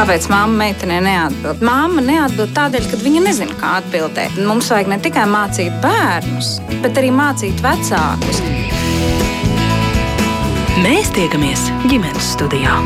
[0.00, 1.60] Kāpēc mamma meitenei neatbild?
[1.60, 4.38] Māma neatbild tādēļ, ka viņa nezina, kā atbildēt.
[4.48, 8.40] Mums vajag ne tikai mācīt bērnus, bet arī mācīt vecākus.
[10.80, 12.78] Mēs tiekamies ģimenes studijā.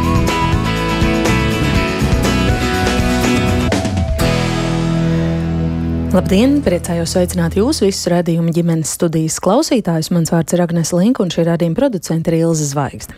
[6.14, 6.60] Labdien!
[6.62, 10.12] Priecājos sveicināt jūs visus redzējumu ģimenes studijas klausītājus.
[10.14, 13.16] Mans vārds ir Agnēs Linka un šī radījuma producente ir Ilza Zvaigzne.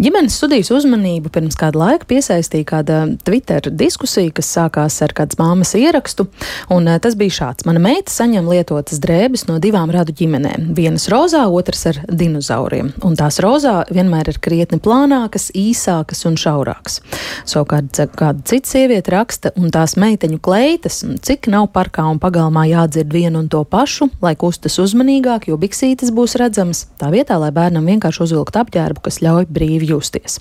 [0.00, 5.74] Ģimenes studijas uzmanību pirms kāda laika piesaistīja kāda Twitter diskusija, kas sākās ar kādas māmas
[5.76, 6.24] ierakstu,
[6.72, 7.66] un eh, tas bija šāds.
[7.68, 10.70] Mana meita saņem lietotas drēbes no divām radu ģimenēm.
[10.78, 17.02] Vienas rozā, otras ar dinozauriem, un tās rozā vienmēr ir krietni plānākas, īsākas un šaurākas.
[17.44, 22.68] Savukārt kāda cita sieviete raksta, un tās meiteņu kleitas, cik nav parkā un pagājā pagalmā
[22.70, 27.50] jādzird vienu un to pašu, lai kustas uzmanīgāk, jo biksītes būs redzamas, tā vietā, lai
[27.50, 30.38] bērnam vienkārši uzvilkt apģērbu, kas ļauj brīvi justies.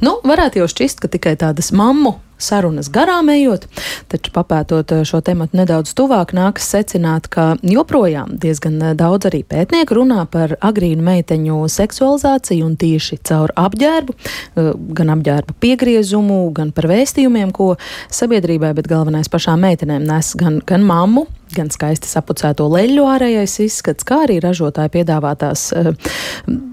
[0.00, 3.66] Nu, varētu jau šķist, ka tikai tādas mammu sarunas garām ejot,
[4.12, 9.42] taču papētot eh, šo tematu nedaudz tuvāk, nākas secināt, ka joprojām diezgan eh, daudz arī
[9.48, 16.74] pētnieku runā par agrīnu meiteņu seksualizāciju un tieši caur apģērbu, eh, gan apģērbu piegriezumu, gan
[16.74, 17.74] par vēstījumiem, ko
[18.12, 24.06] sabiedrībai, bet galvenais pašām meitenēm nes gan, gan mammu, gan skaisti sapucēto leļu ārējais izskats,
[24.08, 25.92] kā arī ražotāju piedāvātās uh,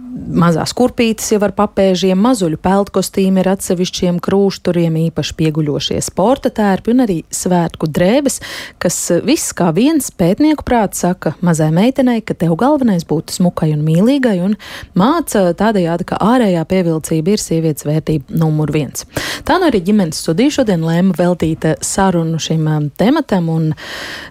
[0.10, 7.04] mazās kurpītes jau ar papēžiem, mazuļu peltkostīmi ar atsevišķiem krūšturiem, īpaši pieguļošie sporta tērpi un
[7.06, 8.40] arī svētku drēbes,
[8.82, 13.84] kas viss kā viens pētnieku prāts saka mazai meitenei, ka tev galvenais būtu smukai un
[13.86, 14.56] mīlīgai un
[14.98, 19.06] māca tādējādi, ka ārējā pievilcība ir sievietes vērtība numur viens.
[19.48, 23.72] Tā nu arī ģimenes studija šodien lēma veltīt sarunu šim um, tematam un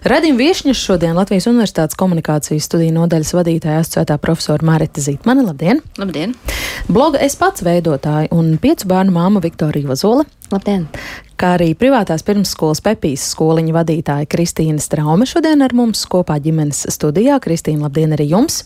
[0.07, 5.45] redzim viešņus šodien Latvijas Universitātes komunikācijas studiju nodaļas vadītāja asociētā profesora Marita Zītmane.
[5.45, 5.68] Labdien!
[5.99, 6.33] Labdien!
[6.89, 10.25] Bloga es pats veidotāja un piecu bērnu māma Viktorija Vazola.
[10.49, 10.87] Labdien!
[11.39, 17.37] Kā arī privātās pirmsskolas Pepijas skoliņa vadītāja Kristīna Straume šodien ar mums kopā ģimenes studijā.
[17.43, 18.63] Kristīna, labdien arī jums!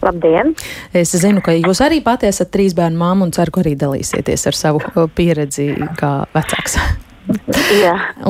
[0.00, 0.54] Labdien!
[0.96, 4.48] Es zinu, ka jūs arī pati esat trīs bērnu māma un ceru, ka arī dalīsieties
[4.48, 6.78] ar savu pieredzi kā vecāks.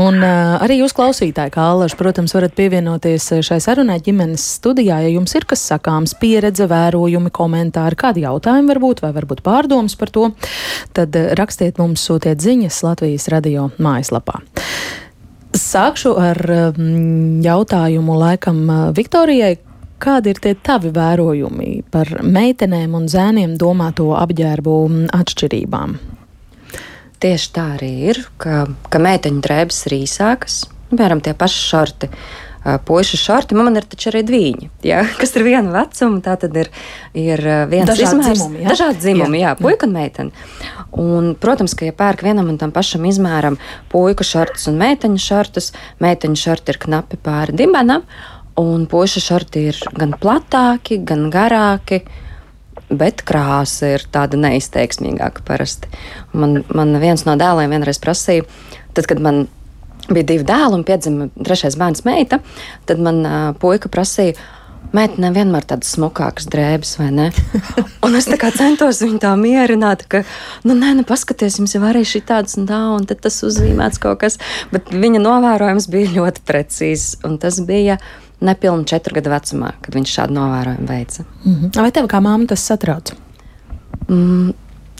[0.00, 5.12] Un uh, arī jūs klausītāji, kā Allaž, protams, varat pievienoties šai sarunai ģimenes studijā, ja
[5.12, 10.28] jums ir kas sakāms, pieredze, vērojumi, komentāri, kādi jautājumi varbūt, vai varbūt pārdomas par to,
[10.97, 14.43] tad rakstiet mums, sūtiet ziņas Latvijas radio mājaslapā.
[15.56, 18.62] Sākšu ar um, jautājumu laikam
[18.97, 19.56] Viktorijai.
[20.00, 24.77] Kādi ir tie tavi vērojumi par meitenēm un zēniem domāto apģērbu
[25.12, 25.99] atšķirībām?
[27.20, 32.08] Tieši tā arī ir, ka, ka meiteņu drēbes ir īsākas, piemēram, tie paši šorti.
[32.84, 36.20] Puikas šorti, man ir taču arī divi, ja, kas ir viena vecuma.
[36.25, 36.69] Tā tad ir,
[37.16, 38.44] ir viens dažādi izmērs?
[38.69, 40.47] Dažādi dzimumi, jā, jā puika un meitene.
[41.00, 43.56] Un, protams, ka, ja pērk vienam un tam pašam izmēram
[43.92, 45.70] puiku šortus un meiteņu šortus,
[46.04, 48.04] meiteņu šorti ir knapi pāri dibenam,
[48.60, 52.00] un puikas šorti ir gan platāki, gan garāki.
[52.04, 52.26] Uh,
[52.91, 55.91] bet krāsa ir tāda neizteiksmīgāka parasti.
[56.33, 58.47] Man, man viens no dēliem vienreiz prasīja,
[58.97, 59.47] tad, kad man
[60.11, 62.41] bija divi dēli un piedzima trešais bērns meita,
[62.89, 64.39] tad man uh, puika prasīja.
[64.91, 67.27] Meitenēm vienmēr tādas smukākas drēbes, vai ne?
[68.06, 70.25] Un es centos viņu tā mierināt, ka,
[70.67, 74.19] nu, nē, nu, paskatieties, jums jau arī šī tādas un tā, un tas uzzīmēts kaut
[74.25, 74.41] kas.
[74.72, 78.01] Bet viņa novērojums bija ļoti precīzs, un tas bija
[78.41, 81.25] nepilnu četru gadu vecumā, kad viņš šādu novērojumu veica.
[81.45, 81.83] Mm -hmm.
[81.83, 83.12] Vai tev kā māma tas satrauc?
[84.09, 84.53] Mm,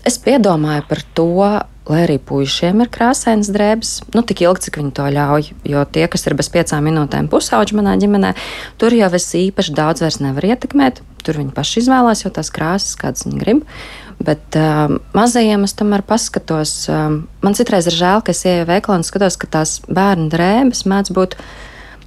[0.05, 4.93] es piedomāju par to, lai arī puišiem ir krāsainas drēbes, nu, tik ilgi, cik viņi
[4.97, 5.53] to ļauj.
[5.65, 8.35] Jo tie, kas ir bez piecām minūtēm pusauģi manā ģimenē,
[8.79, 11.03] tur jau es īpaši daudz vairs nevaru ietekmēt.
[11.25, 13.65] Tur viņi paši izvēlās jau tās krāsas, kādas viņi grib.
[14.21, 16.75] Bet um, mazajiem es tomēr paskatos.
[16.93, 20.85] Um, man citreiz ir žēl, ka es ieju veikalā un skatos, ka tās bērnu drēbes
[20.89, 21.37] mēdz būt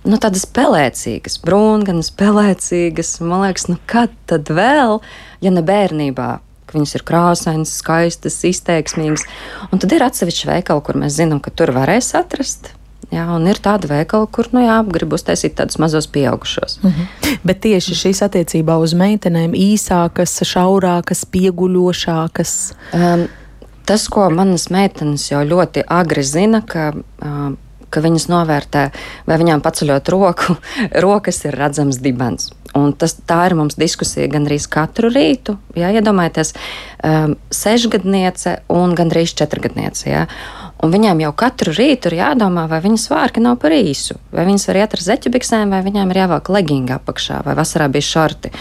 [0.07, 3.15] nu, tādas spēlēcīgas, brūnganas, spēlēcīgas.
[3.23, 5.01] Man liekas, nu, kad tad vēl,
[5.43, 6.31] ja ne bērnībā?
[6.73, 9.27] Viņas ir krāsainas, skaistas, izteiksmīgas.
[9.69, 12.71] Un tad ir atsevišķi veikali, kur mēs zinām, ka tur varēs atrast.
[13.13, 16.79] Jā, un ir tāda veikala, kur nu, jā, grib uztaisīt tādus mazus pieaugušos.
[16.81, 17.37] Mm -hmm.
[17.43, 22.73] Bet tieši šīs attiecībā uz meitenēm īsākas, šaurākas, pieguļošākas.
[22.93, 23.27] Um,
[23.85, 27.57] tas, ko manas meitenes jau ļoti agri zina, ka um,
[27.93, 28.87] ka viņas novērtē,
[29.29, 30.57] vai viņām paceļot roku,
[31.05, 32.51] rokas ir redzams dibens.
[32.73, 35.59] Un tas, tā ir mums diskusija gandrīz katru rītu.
[35.77, 36.55] Jā, iedomājieties,
[37.05, 40.07] um, sešgadniece un gandrīz četrgadniece.
[40.09, 40.23] Jā.
[40.83, 44.65] Un viņām jau katru rītu ir jādomā, vai viņas svārki nav par īsu, vai viņas
[44.71, 48.51] var iet ar zeķu biksēm, vai viņām ir jāvelk leggings apakšā, vai vasarā bija šorti.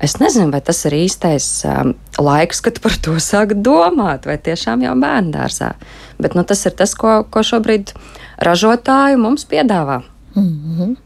[0.00, 4.86] Es nezinu, vai tas ir īstais um, laiks, kad par to sāk domāt, vai tiešām
[4.86, 5.74] jau bērnu dārzā.
[6.16, 7.92] Bet nu, tas ir tas, ko, ko šobrīd
[8.40, 10.02] ražotāji mums piedāvā.
[10.34, 10.48] Mm
[10.78, 10.96] -hmm.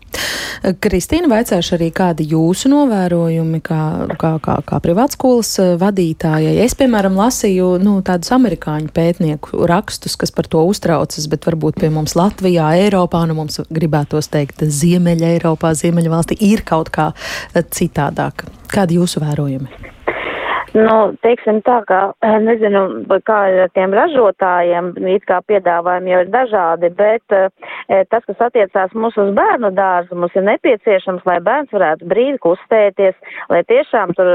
[0.81, 3.81] Kristīna, vaicāšu arī kādi jūsu novērojumi kā,
[4.21, 6.55] kā, kā, kā privātskolas eh, vadītājai.
[6.65, 11.91] Es, piemēram, lasīju nu, tādus amerikāņu pētnieku rakstus, kas par to uztraucas, bet varbūt pie
[11.93, 18.47] mums Latvijā, Eiropā, nu mums gribētos teikt, Ziemeļa Eiropā, Ziemeļvalstī ir kaut kā eh, citādāk.
[18.73, 19.94] Kādi jūsu vērojumi?
[20.75, 26.31] Nu, teiksim tā, ka eh, nezinu, kā ar tiem ražotājiem, it kā piedāvājumi jau ir
[26.33, 27.43] dažādi, bet e,
[28.11, 33.15] tas, kas attiecās mūsu uz bērnu dārzu, mums ir nepieciešams, lai bērns varētu brīvi kustēties,
[33.53, 34.31] lai tiešām tur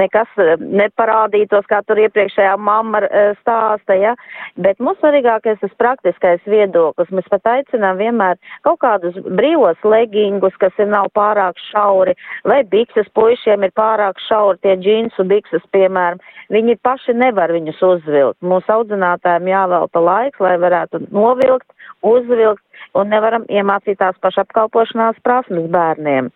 [0.00, 3.04] nekas neparādītos, kā tur iepriekšējā mamma
[3.38, 4.16] stāsta, ja,
[4.58, 7.12] bet mums svarīgākais tas praktiskais viedoklis.
[7.14, 12.16] Mēs pat aicinām vienmēr kaut kādus brīvos legingus, kas ir nav pārāk šauri,
[12.48, 16.20] vai bikses puišiem ir pārāk šauri tie džinsu bikses piemēram,
[16.54, 18.38] viņi paši nevar viņus uzvilkt.
[18.44, 21.68] Mūsu audzinātājiem jāvelta laiks, lai varētu novilkt,
[22.06, 22.62] uzvilkt,
[22.98, 26.30] un nevaram iemācīt tās pašapkalpošanās prasmes bērniem.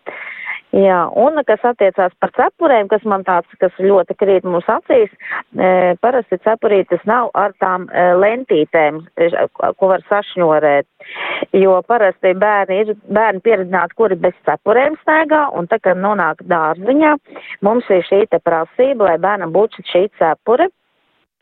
[0.73, 5.11] Jā, un kas attiecās par cepurēm, kas man tāds, kas ļoti krīt mūsu acīs,
[5.53, 9.29] e, parasti cepurītes nav ar tām e, lentītēm, e,
[9.77, 10.87] ko var sašņorēt,
[11.61, 17.13] jo parasti bērni ir bērni pieredzināti, kuri bez cepurēm staigā, un tā, kad nonāk dārziņā,
[17.61, 20.71] mums ir šī te prasība, lai bērnam būtu šī cepure.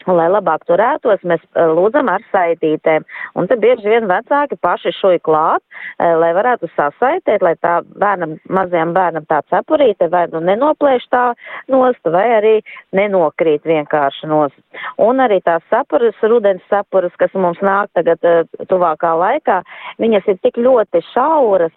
[0.09, 3.05] Lai labāk turētos, mēs eh, lūdzam ar saitītēm.
[3.37, 5.61] Un te bieži vien vecāki paši šuj klāt,
[5.99, 11.25] eh, lai varētu sasaitēt, lai tā bērnam, mazajam bērnam tā cepurīte vai nu nenoplēš tā
[11.69, 12.55] nost, vai arī
[12.97, 14.57] nenokrīt vienkārši nost.
[14.97, 19.61] Un arī tās sapuras, rudens sapuras, kas mums nāk tagad eh, tuvākā laikā,
[20.01, 21.75] viņas ir tik ļoti šauras,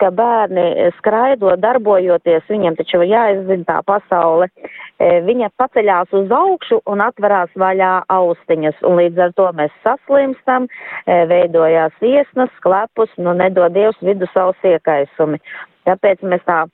[0.00, 4.48] ka bērni skraido, darbojoties, viņiem taču jāizzina tā pasaule.
[5.00, 10.70] Viņa paceļās uz augšu un atverās vaļā austiņas, un līdz ar to mēs saslimstam,
[11.06, 15.42] veidojās iesnas, klepus, nu nedod Dievs vidusauls iekaisumi.
[15.86, 16.64] Tāpēc mēs tā,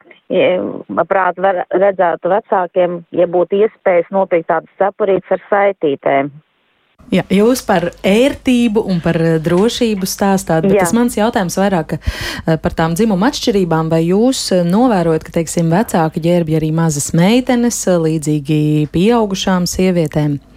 [1.11, 1.41] prāt,
[1.85, 6.33] redzētu vecākiem, ja būtu iespējas nopirkt tādas cepurītes ar saitītēm.
[7.11, 10.87] Jā, jūs par ērtību un par eh, drošību stāstāt, bet Jā.
[10.87, 11.97] tas mans jautājums vairāk
[12.63, 13.91] par tām dzimuma atšķirībām.
[13.93, 20.39] Vai jūs novērojat, ka, teiksim, vecāki ģērbja arī mazas meitenes, līdzīgi pieaugušām sievietēm?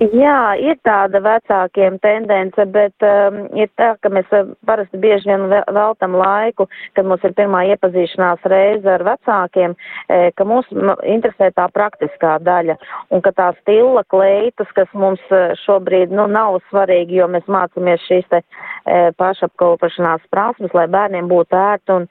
[0.00, 5.44] Jā, ir tāda vecākiem tendence, bet um, ir tā, ka mēs uh, parasti bieži vien
[5.46, 9.76] veltam laiku, kad mums ir pirmā iepazīšanās reize ar vecākiem,
[10.08, 10.66] e, ka mūs
[11.06, 12.74] interesē tā praktiskā daļa
[13.14, 18.02] un ka tā stila kleitas, kas mums uh, šobrīd, nu, nav svarīgi, jo mēs mācāmies
[18.08, 22.08] šīs te e, pašapkalpošanās prasmes, lai bērniem būtu ērti un,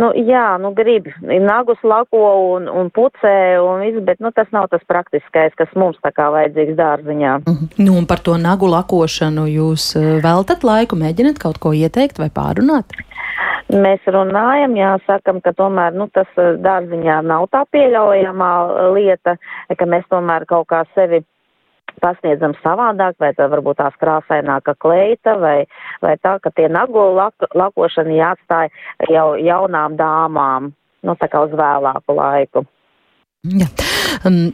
[0.00, 2.24] nu, jā, nu, grib, nagus lako
[2.54, 6.30] un, un pucē un viss, bet, nu, tas nav tas praktiskais, kas mums tā kā
[6.32, 7.38] vajadzīgs dārziņā ziņā.
[7.46, 7.84] Mm -hmm.
[7.84, 12.28] Nu, un par to nagu lakošanu jūs eh, veltat laiku, mēģināt kaut ko ieteikt vai
[12.28, 12.84] pārunāt?
[13.68, 19.36] Mēs runājam, jāsakam, ka tomēr nu, tas eh, dārziņā nav tā pieļaujamā eh, lieta,
[19.78, 21.24] ka mēs tomēr kaut kā sevi
[22.00, 25.66] pasniedzam savādāk, vai tā varbūt tās krāsaināka kleita, vai,
[26.02, 28.68] vai tā, ka tie nagu lak, lakošana jāatstāja
[29.10, 30.72] jau jaunām dāmām,
[31.02, 32.64] nu tā kā uz vēlāku laiku.
[33.46, 33.68] Ja.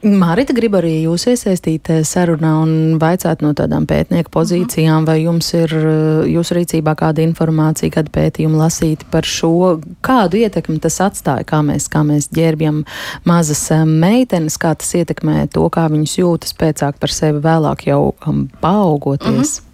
[0.04, 5.48] Mārita, gribu arī jūs iesaistīt eh, sarunā un vaicāt no tādām pētnieku pozīcijām, vai jums
[5.56, 11.48] ir eh, jūsu rīcībā kāda informācija, kāda pētījuma lasīti par šo, kādu ietekmi tas atstāja,
[11.48, 12.82] kā mēs, kā mēs ģērbjam
[13.24, 18.03] mazas eh, meitenes, kā tas ietekmē to, kā viņas jūtas pēcāk par sevi vēlāk jau
[18.29, 19.32] um, paaugoties.
[19.32, 19.73] Mm -hmm.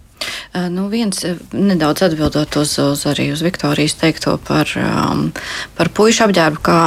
[0.51, 1.23] Nu, viens
[1.55, 5.29] nedaudz atbildot uz, uz arī uz Viktorijas teikto par, um,
[5.77, 6.79] par puišu apģērbu, kā,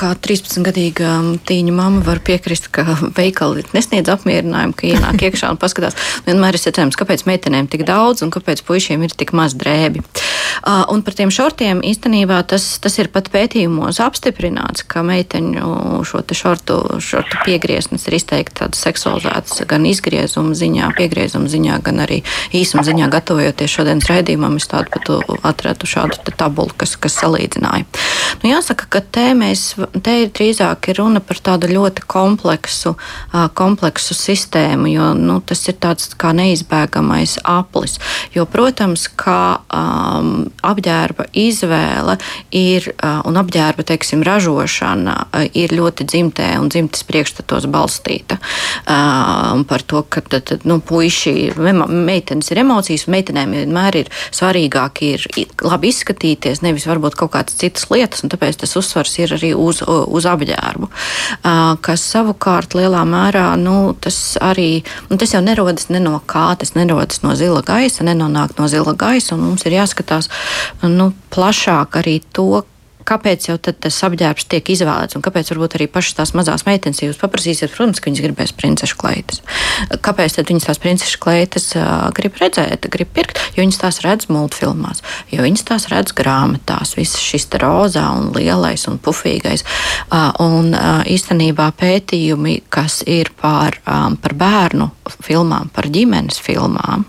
[0.00, 1.12] kā 13-gadīga
[1.48, 2.86] tīņa mamma var piekrist, ka
[3.18, 5.98] veikali nesniedz apmierinājumu, ka ienāk iekšā un paskatās.
[6.28, 10.04] Vienmēr ir secējums, kāpēc meitenēm tik daudz un kāpēc puišiem ir tik maz drēbi.
[10.60, 16.24] Uh, un par tiem šortiem īstenībā tas, tas ir pat pētījumos apstiprināts, ka meiteņu šo
[16.36, 22.20] šortu, šortu piegrieznes ir izteikti tādas seksualizētas gan izgriezuma ziņā, piegriezuma ziņā, gan arī
[22.56, 25.08] īsuma Zinātnes ziņā, gatavojoties šodienas raidījumam, es tādu pat
[25.44, 27.84] atradu šādu tabulu, kas, kas salīdzināja.
[28.40, 32.94] Nu, jāsaka, ka te, mēs, te ir drīzāk ir runa par tādu ļoti kompleksu,
[33.54, 37.98] kompleksu sistēmu, jo nu, tas ir tāds kā neizbēgamais aplis.
[38.34, 42.16] Jo, protams, kā um, apģērba izvēle
[42.56, 48.40] ir, uh, un apģērba teiksim, ražošana uh, ir ļoti dzimtē un dzimtes priekšstatos balstīta.
[48.86, 55.02] Uh, par to, ka tad, tad, nu, puiši, meitenes ir emocijas, meitenēm vienmēr ir svarīgāk
[55.06, 55.26] ir
[55.66, 59.82] labi izskatīties, nevis varbūt kaut kādas citas lietas, un tāpēc tas uzsvars ir arī uz,
[59.86, 60.90] uz apģērbu.
[61.84, 66.76] Kas savukārt lielā mērā, nu, tas arī, nu, tas jau nerodas ne no kā, tas
[66.78, 70.30] nerodas no zila gaisa, nenonāk no zila gaisa, un mums ir jāskatās
[70.86, 72.62] nu, plašāk arī to,
[73.10, 77.10] kāpēc jau tas apģērbs tiek izvēlēts un kāpēc varbūt arī pašas tās mazās meitenes, ja
[77.10, 79.42] jūs paprasīsiet, protams, ka viņas gribēs princešu kleitas.
[80.06, 81.70] Kāpēc tad viņas tās princešu kleitas
[82.16, 83.42] grib redzēt, grib pirkt?
[83.56, 85.02] Jo viņas tās redz multfilmās,
[85.32, 89.66] jo viņas tās redz grāmatās, viss šis rozā un lielais un pufīgais.
[90.40, 90.74] Un
[91.10, 94.90] īstenībā pētījumi, kas ir par, par bērnu
[95.24, 97.06] filmām, par ģimenes filmām,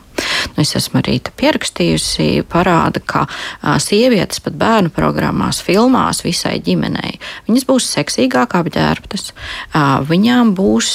[0.54, 3.26] nu, es esmu arī pierakstījusi, parāda, ka
[3.82, 7.18] sievietes pat bērnu programmās, filmās visai ģimenei,
[7.50, 9.32] viņas būs seksīgāk apģērbtas,
[10.12, 10.92] viņām būs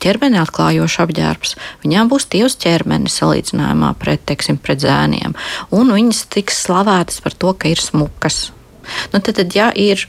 [0.00, 5.36] ķermeni atklājošs apģērbs, viņām būs tievs ķermenis salīdzinājumā pret, teiksim, pret zēniem,
[5.76, 8.48] un viņas tiks slavētas par to, ka ir smukas.
[9.12, 10.08] Nu, tad, tad, ja ir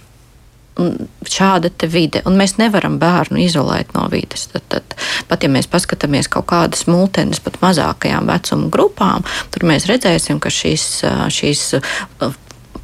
[1.28, 4.48] šāda vide, un mēs nevaram bērnu izolēt no vides.
[4.52, 4.96] Tad, tad,
[5.30, 10.54] pat ja mēs paskatāmies kaut kādas multenes, pat mazākajām vecuma grupām, tur mēs redzēsim, ka
[10.54, 10.88] šīs,
[11.34, 11.66] šīs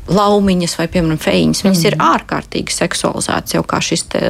[0.08, 1.64] laumiņas vai, piemēram, fejiņas.
[1.66, 1.88] Viņas mm.
[1.90, 2.16] ir mhm.
[2.16, 4.24] ārkārtīgi seksualizētas, jau kā šis, te,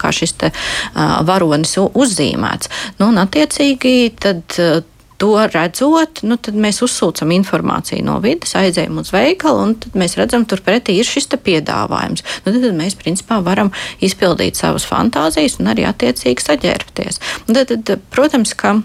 [0.00, 2.70] kā šis te, uh, varonis uzzīmēts.
[3.00, 4.82] Nu, un, attiecīgi, tad, uh,
[5.22, 10.62] to redzot, nu, mēs uzsūcam informāciju no vidas, aizējam uz veikalu, un mēs redzam, tur
[10.64, 12.24] pretī ir šis piedāvājums.
[12.44, 13.72] Nu, tad, mēs principā varam
[14.04, 17.22] izpildīt savas fantāzijas un arī attiecīgi saģērbties.
[17.46, 18.78] Un tad, tad, protams, ka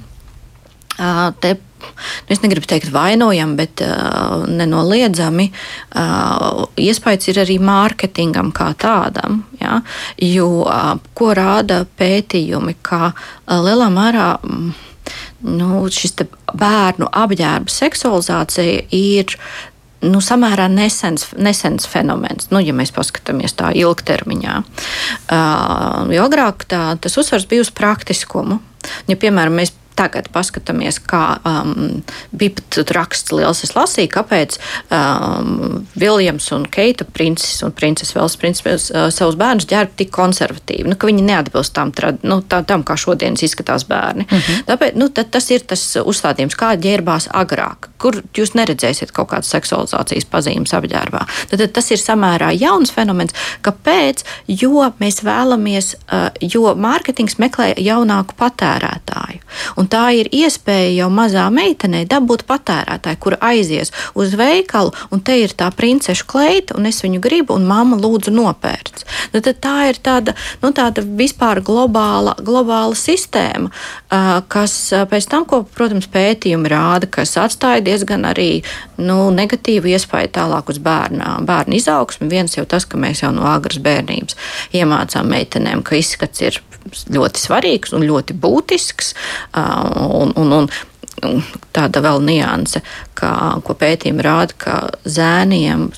[1.39, 1.87] te nu,
[2.27, 9.43] es negribu teikt vainojam, bet uh, nenoliedzami uh, iespējas ir arī mārketingam kā tādam.
[9.61, 9.79] Ja?
[10.19, 14.29] Jo uh, ko rāda pētījumi, ka uh, lielā mērā.
[14.43, 14.69] Um,
[15.45, 16.15] nu, šis
[16.53, 19.35] bērnu apģērba seksualizācija ir
[20.05, 24.55] nu, samērā nesens, nesens fenomens, nu, ja mēs paskatāmies tā ilgtermiņā.
[24.63, 28.61] Uh, jo agrāk tā, tas uzsvars bija uz praktiskumu.
[29.11, 31.99] Ja, piemēram, mēs tagad paskatāmies, kā um,
[32.31, 34.57] bija raksts liels, es lasīju, kāpēc
[34.95, 40.87] um, Viljams un Keita princis un princeses vēl princis, uh, savus bērnus ģērb tik konservatīvi,
[40.89, 44.27] nu, ka viņi neatbilst tam, trad, nu, tā, tam kā šodienas izskatās bērni.
[44.29, 44.41] Uh mhm.
[44.47, 44.65] -huh.
[44.69, 50.25] Tāpēc nu, tas ir tas uzstādījums, kā ģērbās agrāk, kur jūs neredzēsiet kaut kādas seksualizācijas
[50.31, 51.25] pazīmes apģērbā.
[51.49, 53.33] Tad, tad tas ir samērā jauns fenomens.
[53.61, 54.23] Kāpēc?
[54.47, 59.41] Jo mēs vēlamies, uh, jo mārketings meklē jaunāku patērētāju.
[59.77, 65.37] Un tā ir iespēja jau mazā meitenei dabūt patērētāju, kur aizies uz veikalu, un te
[65.41, 69.07] ir tā princeša kleita, un es viņu gribu, un mamma lūdzu nopērts.
[69.33, 73.71] Nu, tā ir tāda, nu, tāda vispār globāla, globāla sistēma,
[74.51, 74.77] kas
[75.09, 78.63] pēc tam, ko, protams, pētījumi rāda, kas atstāja diezgan arī
[79.01, 82.29] nu, negatīvu iespēju tālāk uz bērnā, bērnu izaugsmu.
[82.31, 84.37] Viens jau tas, ka mēs jau no agras bērnības
[84.75, 89.13] iemācām meitenēm, ka izskats ir ļoti svarīgs un ļoti būtisks.
[89.53, 89.68] Un,
[90.19, 90.69] un, un,
[91.29, 91.41] un
[91.75, 92.83] tāda vēl nianse,
[93.17, 93.31] ka,
[93.65, 95.89] ko pētījumi rāda, ka zēniem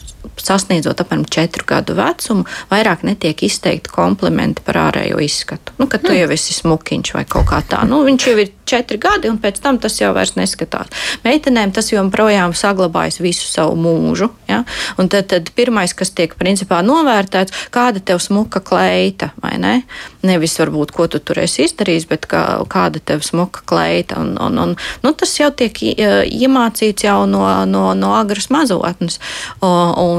[0.42, 5.76] sasniedzot apmēram 4 gadu vecumu, vairāk netiek izteikti komplimenti par ārējo izskatu.
[5.80, 7.82] Nu, ka tu jau esi smukiņš vai kaut kā tā.
[7.88, 10.92] Nu, viņš jau ir 4 gadi, un pēc tam tas jau vairs neskatās.
[11.26, 14.30] Meitenēm tas joprojām saglabājas visu savu mūžu.
[14.50, 14.62] Ja?
[15.02, 19.74] Un tad, tad pirmais, kas tiek principā novērtēts, kāda tev smuka kleita, vai ne?
[20.28, 24.22] Nevis varbūt, ko tu tur esi izdarījis, bet kā, kāda tev smuka kleita.
[24.22, 29.20] Un, un, un, nu, tas jau tiek iemācīts jau no, no, no agras mazotnes.
[29.62, 30.11] Un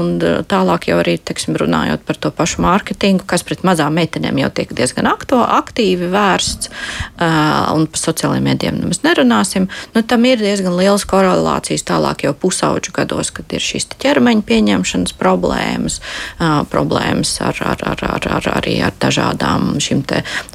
[0.49, 4.73] tālāk jau arī, teiksim, runājot par to pašu mārketingu, kas pret mazām meitenēm jau tiek
[4.75, 9.67] diezgan akto, aktīvi vērsts uh, un pa sociālajiem mēdiem nemaz nerunāsim.
[9.95, 15.15] Nu, tam ir diezgan liels korelācijas tālāk jau pusauģu gados, kad ir šīs ķermeņa pieņemšanas
[15.19, 15.99] problēmas,
[16.39, 20.03] uh, problēmas ar, ar, ar, ar, ar, arī ar dažādām šīm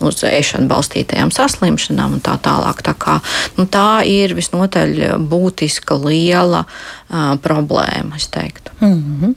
[0.04, 2.82] uz ēšanu balstītajām saslimšanām un tā tālāk.
[2.84, 3.18] Tā, kā,
[3.56, 8.72] nu, tā ir visnotaļ būtiska liela uh, problēma, es teiktu.
[8.80, 9.27] Mm -hmm.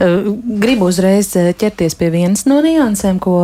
[0.00, 3.36] Gribu uzreiz ķerties pie vienas no niansēm, ko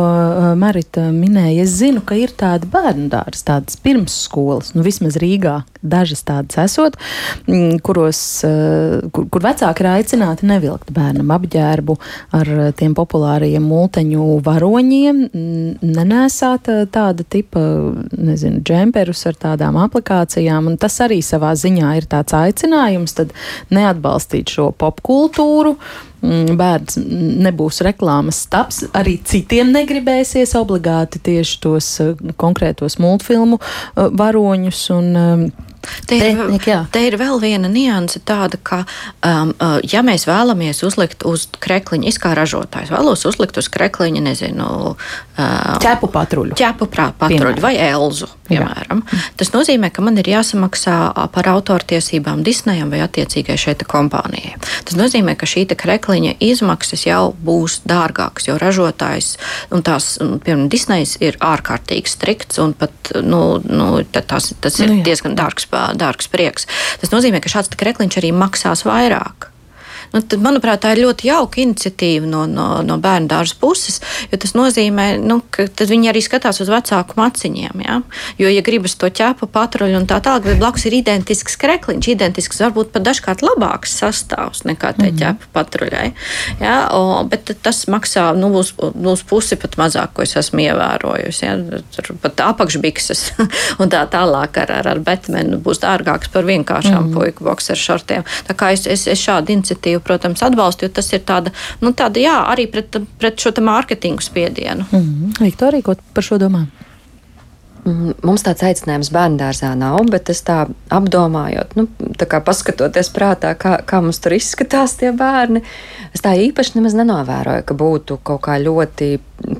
[0.59, 1.65] Marita minēja.
[1.65, 6.97] Es zinu, ka ir tāda bērnu dārza, tādas pirmsskolas nu vismaz Rīgā dažas tādas esot,
[7.47, 8.19] mm, kuros,
[9.13, 11.97] kur, kur vecāki ir aicināti nevilkt bērnam apģērbu
[12.37, 15.21] ar tiem populārajiem multeņu varoņiem,
[15.83, 17.61] nenēsāt tāda tipa,
[18.17, 23.33] nezinu, džemperus ar tādām aplikācijām, un tas arī savā ziņā ir tāds aicinājums tad
[23.73, 28.83] neatbalstīt šo popkultūru, Mm, bērns nebūs reklāmas stāps.
[28.97, 34.83] Arī citiem negribēsies obligāti tieši tos uh, konkrētos multfilmu uh, varoņus.
[34.97, 35.47] Un, um,
[36.07, 36.39] Te ir,
[36.91, 38.83] te ir vēl viena nianse, tāda, ka,
[39.25, 44.23] um, uh, ja mēs vēlamies uzlikt uz krekliņa, es kā ražotājs vēlos uzlikt uz krekliņa,
[44.29, 47.63] nezinu, uh, ķepu patruļu, ķepu patruļu piemēram.
[47.63, 49.03] vai elzu, piemēram.
[49.03, 49.21] Jā.
[49.41, 50.97] Tas nozīmē, ka man ir jāsamaksā
[51.33, 54.55] par autortiesībām Disneyam vai attiecīgai šeit kompānijai.
[54.87, 59.35] Tas nozīmē, ka šī krekliņa izmaksas jau būs dārgākas, jo ražotājs
[59.75, 64.99] un tās, piemēram, Disneys ir ārkārtīgi strikts un pat, nu, nu tas, tas ir nu,
[65.01, 65.07] jā.
[65.11, 66.67] diezgan dārgs dārgs prieks.
[67.01, 69.51] Tas nozīmē, ka šāds krekliņš arī maksās vairāk.
[70.13, 73.99] Nu, tad, manuprāt, tā ir ļoti jauka iniciatīva no, no, no bērnu dārza puses,
[74.31, 77.83] jo tas nozīmē, nu, ka viņi arī skatās uz vecāku maciņiem.
[77.85, 77.99] Ja?
[78.39, 82.61] Jo, ja gribas to ķēpu patruļu un tā tālāk, tad blakus ir identisks krekliņš, identisks,
[82.63, 85.19] varbūt pat dažkārt labāks sastāvs nekā tai mm -hmm.
[85.21, 86.07] ķēpu patruļai.
[86.61, 86.75] Ja?
[86.95, 91.45] O, bet tas maksā nu, uz, uz pusi pat mazāk, ko es esmu ievērojusi.
[91.45, 91.57] Ja?
[91.95, 93.31] Tur pat apakšbikses
[93.81, 97.13] un tā tālāk ar, ar, ar Batmanu būs dārgāks par vienkāršām mm -hmm.
[97.13, 98.23] puiku boxeru šortiem.
[98.47, 101.51] Tā kā es, es, es šādu iniciatīvu iniciatīvu, protams, atbalstu, jo tas ir tāda,
[101.81, 104.85] nu, tāda jā, arī pret, pret šo mārketingu spiedienu.
[104.91, 105.43] Mm -hmm.
[105.43, 106.65] Viktorija, ko par šo domā?
[107.87, 111.85] Mm, mums tāds aicinājums bērnu dārzā nav, bet es tā apdomājot, nu,
[112.19, 115.61] tā kā paskatoties prātā, kā, kā mums tur izskatās tie bērni,
[116.11, 119.07] es tā īpaši nemaz nenovēroju, ka būtu kaut kā ļoti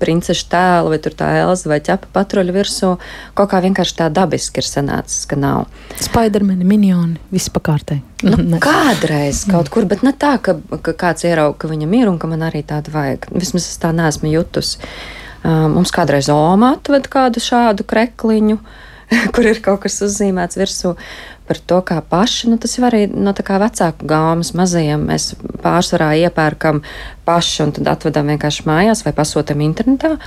[0.02, 2.90] princeša tēla vai tā elza vai ķepa patruļa virsū.
[3.38, 5.70] Kaut kā vienkārši tā dabiski ir sanācis, ka nav.
[6.02, 8.02] Spidermani, minioni, viss pakārtē.
[8.28, 12.20] Nu, kādreiz kaut kur, bet ne tā, ka, ka kāds ierauga, ka viņam ir un
[12.20, 13.30] ka man arī tāda vajag.
[13.38, 14.82] Vismaz es tā neesmu jutusi.
[15.46, 18.58] Mums kādreiz Oma atved kādu šādu krekliņu,
[19.36, 20.96] kur ir kaut kas uzzīmēts virsū
[21.48, 25.32] par to, kā paši, nu, tas jau arī no tā kā vecāku gāmas mazajiem mēs
[25.64, 26.82] pārsvarā iepērkam
[27.28, 30.18] paši un tad atvedam vienkārši mājās vai pasūtam internetā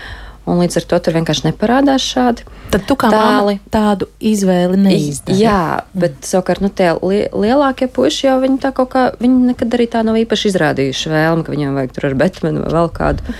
[0.49, 2.47] un līdz ar to tur vienkārši neparādās šādi.
[2.73, 5.39] Tad tu kā tāli tādu izvēli neizdari.
[5.43, 9.77] Jā, bet savukārt nu, tie li lielākie puiši jau viņi tā kaut kā, viņi nekad
[9.77, 13.37] arī tā nav īpaši izrādījuši vēlmi, ka viņiem vajag tur ar Batmanu vai vēl kādu.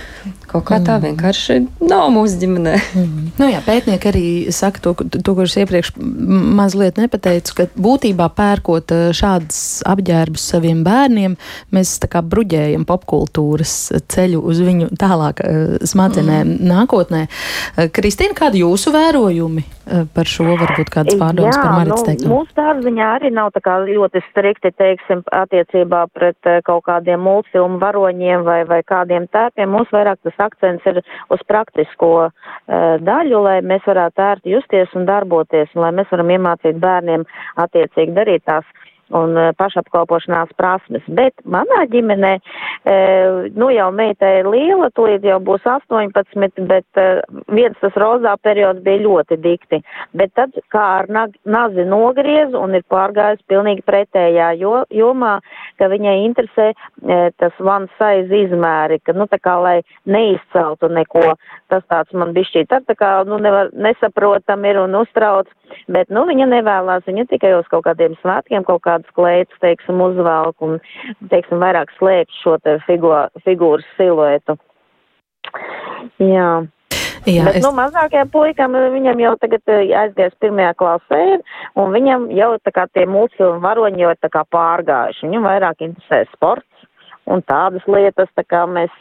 [0.51, 1.03] Kaut kā tā mm.
[1.05, 1.55] vienkārši
[1.87, 2.73] nav mūsu ģimenē.
[2.99, 3.27] Mm.
[3.39, 8.91] Nu jā, pētnieki arī saka to, to, ko es iepriekš mazliet nepateicu, ka būtībā pērkot
[8.91, 11.37] eh, šādas apģērbus saviem bērniem,
[11.71, 13.75] mēs tā kā bruģējam popkultūras
[14.11, 16.71] ceļu uz viņu tālāk eh, smadzenēm mm.
[16.73, 17.23] nākotnē.
[17.27, 19.63] Eh, Kristīna, kādi jūsu vērojumi
[20.15, 22.27] par šo, varbūt kādas pārdomas jā, par Marits teikto?
[22.27, 27.79] Nu, mūsu dārziņā arī nav tā kā ļoti strikti, teiksim, attiecībā pret kaut kādiem multfilmu
[27.81, 29.71] varoņiem vai, vai kādiem tēpiem.
[29.73, 31.01] Mums vairāk tas akcents ir
[31.33, 32.31] uz praktisko uh,
[33.01, 37.27] daļu, lai mēs varētu ērti justies un darboties, un lai mēs varam iemācīt bērniem
[37.65, 38.65] attiecīgi darīt tās
[39.15, 41.05] un eh, pašapkalpošanās prasmes.
[41.11, 47.01] Bet manā ģimenē, eh, nu jau meitai ir liela, tūlīt jau būs 18, bet
[47.51, 49.81] viens tas rozā periods bija ļoti dikti.
[50.17, 51.09] Bet tad kā ar
[51.45, 55.39] nazi nogriez un ir pārgājis pilnīgi pretējā jomā,
[55.79, 56.71] ka viņai interesē
[57.39, 59.75] tas one size izmēri, ka, nu, tā kā, lai
[60.09, 61.35] neizceltu neko,
[61.71, 65.49] tas tāds man bišķīt, tā kā, nu, nevar, nesaprotam ir un uztrauc,
[65.91, 70.65] bet, nu, viņa nevēlās, viņa tikai uz kaut kādiem svētkiem, kaut kādas kleitas, teiksim, uzvelk
[70.65, 70.77] un,
[71.31, 74.57] teiksim, vairāk slēpj šo te figū, figūras siluetu.
[76.21, 76.51] Jā.
[77.29, 77.65] Jā, Bet, es...
[77.65, 81.21] nu, mazākajam puikam viņam jau tagad eh, aizgājis pirmajā klasē,
[81.77, 85.27] un viņam jau tā kā tie mūsu varoņi jau tā kā pārgājuši.
[85.27, 86.87] Viņam vairāk interesē sports
[87.29, 88.93] un tādas lietas, tā kā mēs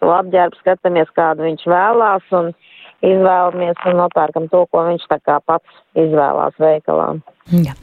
[0.00, 2.52] to apģērbu skatāmies, kādu viņš vēlās, un
[3.04, 7.12] izvēlamies un nopērkam to, ko viņš tā kā pats izvēlās veikalā.
[7.52, 7.76] Jā.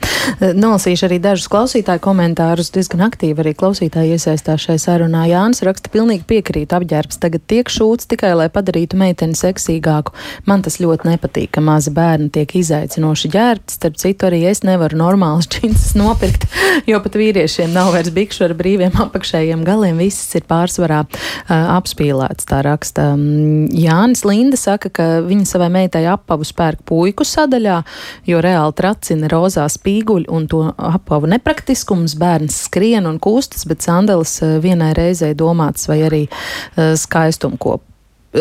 [0.64, 2.72] Nolasīšu arī dažus klausītāju komentārus.
[2.74, 5.26] Diezgan aktīvi arī klausītāji iesaistās šai sarunā.
[5.30, 10.14] Jānis raksta, pilnīgi piekrīt, apģērbs tagad tiek šūts tikai, lai padarītu meiteni seksīgāku.
[10.50, 13.78] Man tas ļoti nepatīk, ka mazi bērni tiek izaicinoši ģērbti.
[13.78, 16.48] Starp citu, arī es nevaru normālas džinses nopirkt,
[16.90, 20.00] jo pat vīriešiem nav vairs bikšu ar brīviem apakšējiem galiem.
[20.04, 23.12] Viss ir pārsvarā uh, apspīlēts, tā raksta.
[23.18, 27.82] Um, Jānis Linda saka, ka viņa savai meitai apavu spērk puiku sadaļā,
[28.30, 32.18] jo reāli tracina rozā spīgu guļ un to apavu nepraktiskums.
[32.20, 37.90] Bērns skrien un kūstas, bet sandalas eh, vienai reizei domāts vai arī eh, skaistumkopu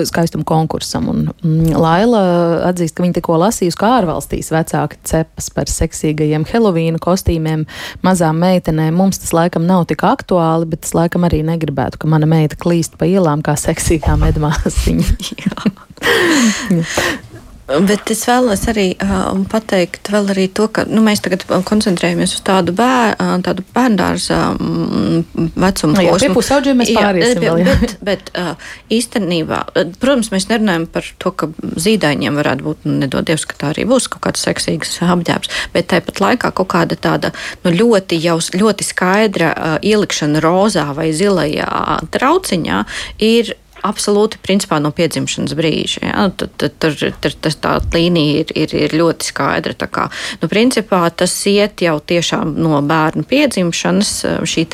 [0.08, 1.08] skaistuma konkursam.
[1.08, 2.20] Un, mm, Laila
[2.70, 7.66] atzīst, ka viņa tikko lasījusi, kā ārvalstīs vecāki cepas par seksīgajiem Helovīnu kostīmiem
[8.04, 8.96] mazām meitenēm.
[8.96, 12.96] Mums tas laikam nav tik aktuāli, bet es laikam arī negribētu, ka mana meita klīst
[12.96, 15.06] pa ielām kā seksīgā medmāsiņa.
[17.66, 22.74] Bet es vēlos arī uh, pateikt arī to, ka nu, mēs tagad koncentrējamies uz tādu,
[22.76, 23.14] bēr,
[23.46, 26.02] tādu bērndārza um, vecumu posmu.
[26.08, 27.62] Jā, pie pusaudžiem mēs pāriesim jā, vēl.
[27.62, 27.76] Jā.
[27.78, 29.62] Bet, bet uh, īstenībā,
[30.02, 31.48] protams, mēs nerunājam par to, ka
[31.86, 36.22] zīdaiņiem varētu būt, nu, nedodies, ka tā arī būs kaut kāds seksīgs apģērbs, bet tāpat
[36.24, 41.70] laikā kaut kāda tāda nu, ļoti, jau, ļoti skaidra uh, ielikšana rozā vai zilajā
[42.10, 42.84] trauciņā
[43.22, 43.54] ir
[43.86, 46.04] absolūti principā, no piedzimšanas brīža.
[46.06, 46.26] Ja?
[46.36, 49.74] Tur, tur, tur, tur tas tā līnija ir, ir, ir ļoti skaidra.
[49.92, 50.06] Kā,
[50.42, 54.12] nu, principā, tas iet jau tiešām no bērnu piedzimšanas,
[54.48, 54.66] šī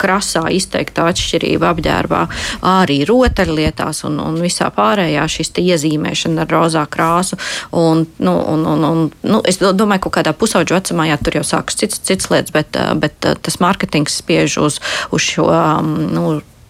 [0.00, 2.22] krasā izteikta atšķirība apģērbā,
[2.66, 7.38] arī rotaļlietās un, un visā pārējā šis iezīmēšana ar rozā krāsu.
[7.76, 11.46] Un, nu, un, un, un, nu, es domāju, ka kādā pusauģu vecumā jā, tur jau
[11.46, 14.80] sākas cits, cits lietas, bet, bet tas mārketings spiež uz,
[15.14, 15.48] uz šo.
[15.86, 16.26] Nu,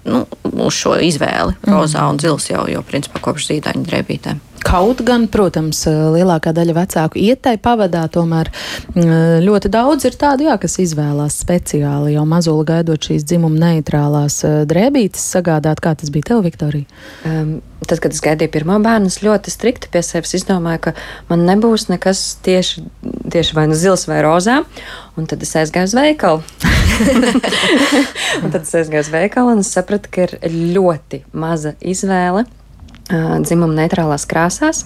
[0.07, 0.25] nu,
[0.67, 1.57] uz šo izvēli.
[1.67, 4.43] Rozā un zils jau, jau principā kopš zīdaiņa drēbītēm.
[4.65, 8.51] Kaut gan, protams, lielākā daļa vecāku ietai pavadā, tomēr
[8.95, 14.41] mm, ļoti daudz ir tādu, jā, kas izvēlās speciāli jau mazuli gaidot šīs dzimuma neitrālās
[14.47, 15.83] eh, drēbītes sagādāt.
[15.85, 16.89] Kā tas bija tev, Viktorija?
[17.29, 20.95] Um, tad, kad es gaidīju pirmo bērnu, es ļoti strikti pie sevis izdomāju, ka
[21.31, 22.87] man nebūs nekas tieši,
[23.33, 24.63] tieši vai nu zils vai rozā.
[25.17, 26.45] Un tad es aizgāju uz veikalu.
[28.43, 30.39] un tad es aizgāju uz veikalu un sapratu, ka ir
[30.77, 32.47] ļoti maza izvēle
[33.09, 34.85] dzimuma neitrālās krāsās.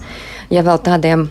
[0.52, 1.28] Ja vēl tādiem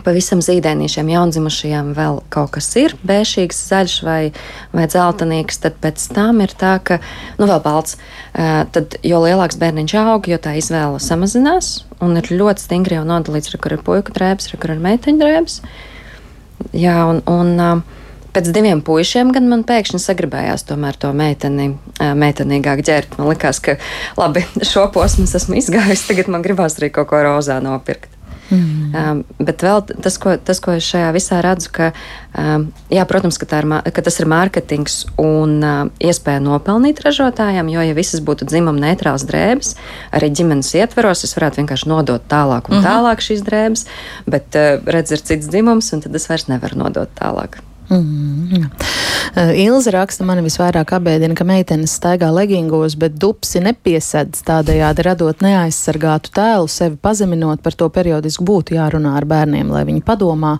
[0.00, 4.20] pavisam zīdainīšiem, jaundzimušajiem vēl kaut kas ir bēšīgs, zaļš vai,
[4.72, 6.98] vai dzeltenīgs, tad pēc tam ir tā, ka,
[7.38, 7.98] nu, vēl balts.
[8.32, 13.52] Tad, jo lielāks bērniņš aug, jo tā izvēle samazinās, un ir ļoti stingri jau nodalīts,
[13.60, 15.58] kur ir puiku drēbes, kur ir meiteņu drēbes.
[16.78, 17.82] Jā, un, un
[18.32, 23.18] Pēc diviem puišiem gan man pēkšņi sagribējās tomēr to meiteni, meitenīgāk ģērbt.
[23.20, 23.76] Man liekas, ka
[24.16, 28.10] labi, šo posmu esmu izgājis, tagad man gribās arī kaut ko rozā nopirkt.
[28.52, 28.92] Mm.
[28.92, 31.88] Um, bet vēl tas ko, tas, ko es šajā visā redzu, ka,
[32.36, 37.86] um, jā, protams, ka, ir, ka tas ir mārketings un uh, iespēja nopelnīt ražotājiem, jo,
[37.88, 39.74] ja visas būtu dzimuma neitrāls drēbes,
[40.12, 42.88] arī ģimenes ietveros, es varētu vienkārši nodot tālāk un -hmm.
[42.90, 43.86] tālāk šīs drēbes,
[44.28, 47.62] bet uh, redz, ir cits dzimums, un tad es vairs nevaru nodot tālāk.
[47.90, 55.06] Mm, uh, Ilza raksta, man visvairāk apbēdina, ka meitenes staigā legingos, bet dupsi nepiesedz tādējādi
[55.06, 60.58] radot neaizsargātu tēlu, sevi pazeminot par to periodiski būtu jārunā ar bērniem, lai viņi padomā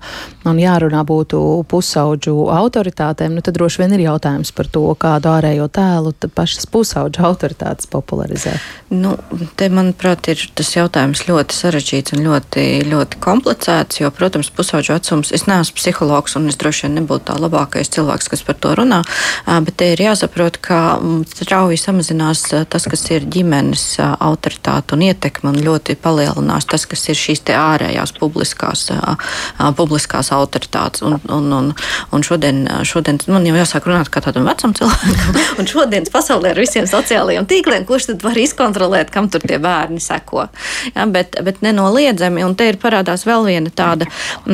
[0.48, 3.34] un jārunā būtu pusauģu autoritātēm.
[3.36, 8.54] Nu, tad droši vien ir jautājums par to, kādu ārējo tēlu pašas pusauģu autoritātes popularizē.
[8.88, 9.18] Nu,
[9.60, 15.36] te, manuprāt, ir tas jautājums ļoti sarežģīts un ļoti, ļoti komplicēts, jo, protams, pusauģu vecums,
[15.36, 19.02] es neesmu psihologs un es droši vien nebūtu tā labākais cilvēks, kas par to runā.
[19.46, 20.80] Bet te ir jāsaprot, ka
[21.34, 27.18] strauji samazinās tas, kas ir ģimenes autoritāte un ietekme, un ļoti palielinās tas, kas ir
[27.18, 28.86] šīs ārējās publiskās,
[29.76, 31.02] publiskās autoritātes.
[31.06, 31.70] Un, un, un,
[32.12, 36.62] un šodien, šodien man jau jāsāk runāt kā tādam vecam cilvēkam, un šodienas pasaulē ar
[36.62, 40.46] visiem sociālajiem tīkliem, kurš tad var izkontrolēt, kam tur tie bērni seko.
[40.94, 44.08] Ja, bet, bet nenoliedzami, un te ir parādās vēl viena tāda,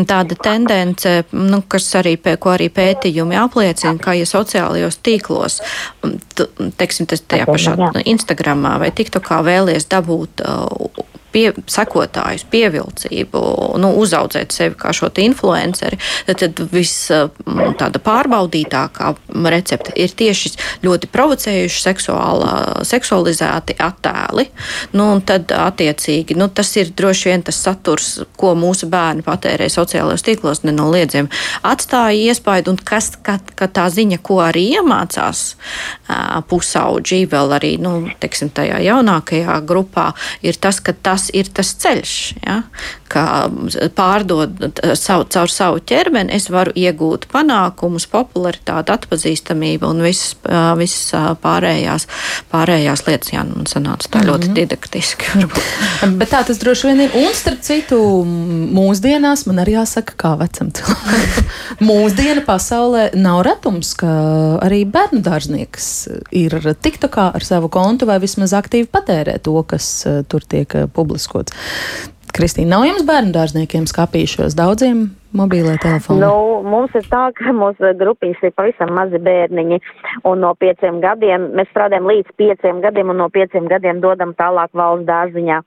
[0.09, 5.61] tāda tendence, nu, kas arī, pie, ko arī pētījumi apliecina, ka, ja sociālajos tīklos,
[6.81, 7.77] teiksim, tas tajā pašā
[8.09, 11.07] Instagramā vai TikTokā vēlies dabūt uh,
[11.39, 13.43] pie, sekotājus, pievilcību,
[13.79, 17.11] nu, uzaudzēt sevi kā šo influenceri, tad, tad viss
[17.79, 19.13] tāda pārbaudītākā
[19.53, 20.53] recepte ir tieši
[20.85, 22.53] ļoti provocējuši seksuālā,
[22.89, 24.49] seksualizēti attēli.
[24.99, 30.27] Nu, tad, attiecīgi, nu, tas ir droši vien tas saturs, ko mūsu bērni patērē sociālajos
[30.27, 31.31] tīklos, nenoliedzami
[31.67, 35.45] atstāja iespaidu, un kas, ka, ka tā ziņa, ko arī iemācās
[36.49, 40.11] pusauģi, vēl arī, nu, teiksim, tajā jaunākajā grupā,
[40.45, 42.15] ir tas, ka tas tas ir tas ceļš,
[42.45, 42.63] ja?
[43.09, 43.49] ka
[43.97, 50.35] pārdod savu, caur savu ķermeni, es varu iegūt panākumus, popularitāti, atpazīstamību un visas,
[50.77, 52.05] visas pārējās,
[52.53, 53.33] pārējās lietas.
[53.33, 54.59] Jā, man sanāca tā ļoti mm -hmm.
[54.61, 55.25] didaktiski.
[56.21, 57.17] Bet tā tas droši vien ir.
[57.17, 61.49] Un starp citu, mūsdienās man arī jāsaka, kā vecam cilvēkam.
[61.91, 64.13] Mūsdienu pasaulē nav retums, ka
[64.65, 70.45] arī bērnu dārznieks ir TikTokā ar savu kontu vai vismaz aktīvi patērē to, kas tur
[70.45, 71.57] tiek publiskots publiskots.
[72.37, 74.55] Kristīna, nav jums bērnu dārzniekiem skapīšos?
[74.59, 76.23] Daudziem mobīlē telefoni?
[76.23, 79.81] Nu, mums ir tā, ka mūsu grupiņas ir pavisam mazi bērniņi,
[80.29, 84.73] un no pieciem gadiem mēs strādājam līdz pieciem gadiem, un no pieciem gadiem dodam tālāk
[84.77, 85.61] valsts dārziņā.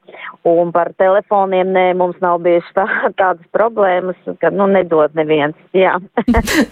[0.51, 2.87] Un par telefoniem nē, mums nav bijuši tā,
[3.19, 5.57] tādas problēmas, ka, nu, nedod neviens.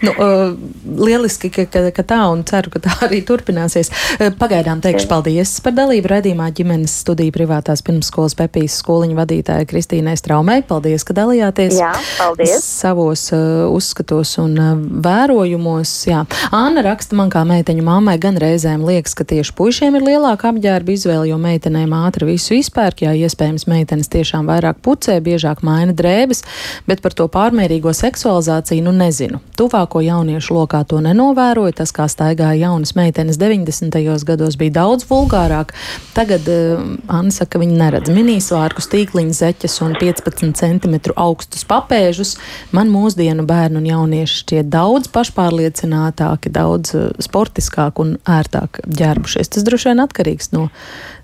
[0.00, 0.54] Nu, uh,
[1.00, 3.90] lieliski, ka, ka, ka tā, un ceru, ka tā arī turpināsies.
[4.18, 10.16] Uh, pagaidām teikšu paldies par dalību redzījumā ģimenes studiju privātās pirmsskolas Pepijas skoliņu vadītāja Kristīnai
[10.20, 10.60] Straumai.
[10.66, 12.64] Paldies, ka dalījāties Jā, paldies.
[12.90, 14.70] Savos uh, uzskatos un uh,
[15.04, 15.90] vērojumos.
[16.08, 16.24] Jā.
[16.54, 20.94] Anna raksta man kā meiteņu mammai gan reizēm liekas, ka tieši puišiem ir lielāka apģērba
[20.94, 26.42] izvēle, jo meitenēm ātri visu izpērk, jā, iespējams meitenes tiešām vairāk pucē, biežāk maina drēbes,
[26.90, 29.40] bet par to pārmērīgo seksualizāciju nu nezinu.
[29.58, 34.00] Tuvāko jauniešu lokā to nenovēroju, tas, kā staigāja jaunas meitenes 90.
[34.26, 35.76] gados, bija daudz vulgārāk.
[36.16, 42.36] Tagad uh, Anna saka, ka viņi neredz minisvārku, stīkliņu zeķes un 15 cm augstus papēžus.
[42.76, 49.50] Man mūsdienu bērnu un jaunieši šķiet daudz pašpārliecinātāki, daudz uh, sportiskāk un ērtāk ģērbušies.
[49.56, 50.68] Tas droši vien atkarīgs no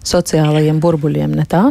[0.07, 1.69] sociālajiem burbuļiem, ne tā?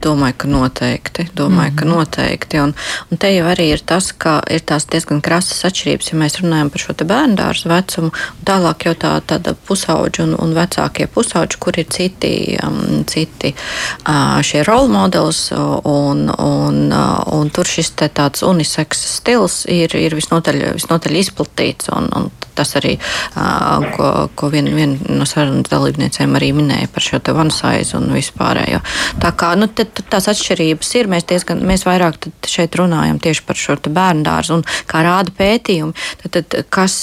[0.00, 1.26] Domāju, ka noteikti.
[1.36, 1.94] Domāju, mm ka mhm.
[1.94, 2.60] noteikti.
[2.60, 2.72] Un,
[3.10, 6.70] un te jau arī ir tas, ka ir tās diezgan krasas atšķirības, ja mēs runājam
[6.72, 8.10] par šo bērnu dārza vecumu,
[8.48, 12.32] tālāk jau tā, tāda pusauģa un, un vecākie pusauģi, kur ir citi,
[12.64, 19.62] um, citi uh, šie role modelis, un, un, uh, un tur šis tāds uniseks stils
[19.70, 21.92] ir, ir visnotaļ, visnotaļ izplatīts.
[21.94, 22.96] Un, un tas arī,
[23.38, 28.10] uh, ko, ko viena vien no sarunas dalībniecēm arī minēja par šo one size un
[28.12, 28.82] vispārējo.
[29.22, 31.10] Tā kā, nu, tad, tad tās atšķirības ir.
[31.10, 35.96] Mēs, diezgan, mēs vairāk šeit runājam tieši par šo bērnu dārzu un kā rāda pētījumi.
[36.22, 36.96] Tad, tad, kas,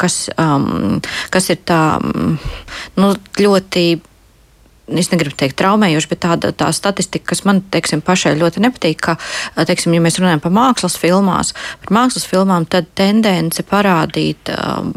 [0.00, 1.00] kas, um,
[1.34, 3.86] kas ir tā nu, ļoti
[4.88, 9.16] es negribu teikt traumējoši, bet tāda tā statistika, kas man teiksim, pašai ļoti nepatīk, ka,
[9.56, 14.92] teiksim, ja mēs runājam par mākslas filmās, par mākslas filmām, tad tendence parādīt um,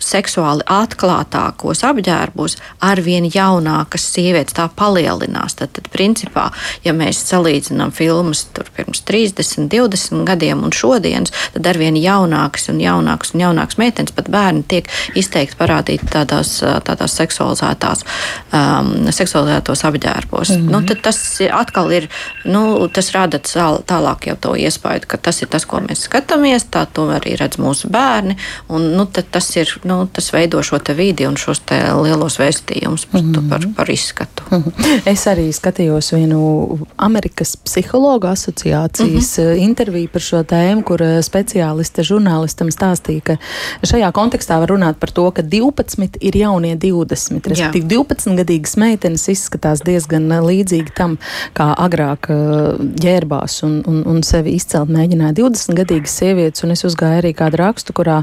[0.00, 5.54] seksuāli atklātākos apģērbus ar vien jaunākas sievietes, tā palielinās.
[5.60, 6.48] Tad, tad principā,
[6.86, 12.80] ja mēs salīdzinām filmas pirms 30, 20 gadiem un šodienas, tad ar vien jaunākas un
[12.82, 18.04] jaunākas un jaunākas meitenes, pat bērni tiek izteikti parādīti tādās, tādās seksualizētās.
[18.50, 20.54] Um, seksualizētos apģērbos.
[20.54, 20.70] Mm -hmm.
[20.88, 21.20] nu, tas
[21.62, 22.08] atkal ir,
[22.44, 26.86] nu, tas rada tālāk jau to iespēju, ka tas ir tas, ko mēs skatāmies, tā
[26.92, 28.36] to arī redz mūsu bērni,
[28.68, 31.62] un nu, tas, ir, nu, tas veido šo vidi un šos
[32.02, 33.48] lielos vēstījumus par, mm -hmm.
[33.50, 34.42] par, par izskatu.
[34.50, 35.00] Mm -hmm.
[35.04, 39.58] Es arī skatījos vienu Amerikas psihologu asociācijas mm -hmm.
[39.58, 43.36] interviju par šo tēmu, kur eh, speciāliste žurnālistam stāstīja, ka
[43.82, 49.09] šajā kontekstā var runāt par to, ka 12 ir jaunie 20, respektīvi 12 gadīgas meitenes
[49.10, 51.18] meitenes izskatās diezgan eh, līdzīgi tam,
[51.56, 56.64] kā agrāk eh, ģērbās un, un, un sevi izcelt mēģināja 20-gadīgas sievietes.
[56.64, 58.22] Un es uzgāju arī kādu rakstu, kurā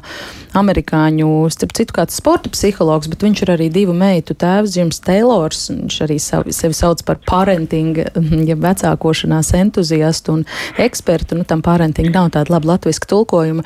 [0.58, 5.68] amerikāņu, starp citu, kāds sporta psihologs, bet viņš ir arī divu meitu tēvs, Jims Taylors.
[5.74, 8.00] Viņš arī savi, sevi sauc par parenting,
[8.50, 10.46] ja vecākošanās entuziastu un
[10.80, 11.38] ekspertu.
[11.38, 13.66] Nu, tam parenting nav tāda laba latviska tulkojuma.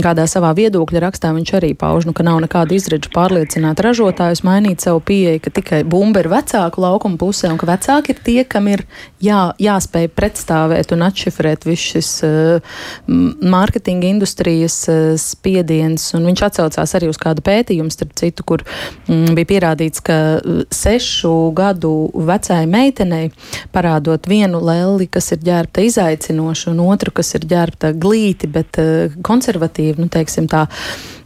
[0.00, 4.84] Kādā savā viedokļa rakstā viņš arī pauž, nu, ka nav nekāda izredzu pārliecināt ražotājus, mainīt
[4.84, 8.44] savu pieeju, ka tikai bumba ir vecā vecāku laukumu pusē, un ka vecāki ir tie,
[8.44, 8.84] kam ir
[9.22, 12.60] jā, jāspēj pretstāvēt un atšifrēt viss šis uh,
[13.06, 16.12] mārketinga industrijas uh, spiediens.
[16.14, 18.64] Un viņš atsaucās arī uz kādu pētījumu, starp citu, kur
[19.08, 23.30] mm, bija pierādīts, ka uh, sešu gadu vecai meitenei
[23.72, 29.16] parādot vienu lelli, kas ir ģērbta izaicinoši, un otru, kas ir ģērbta glīti, bet uh,
[29.26, 30.66] konservatīvi, nu, teiksim tā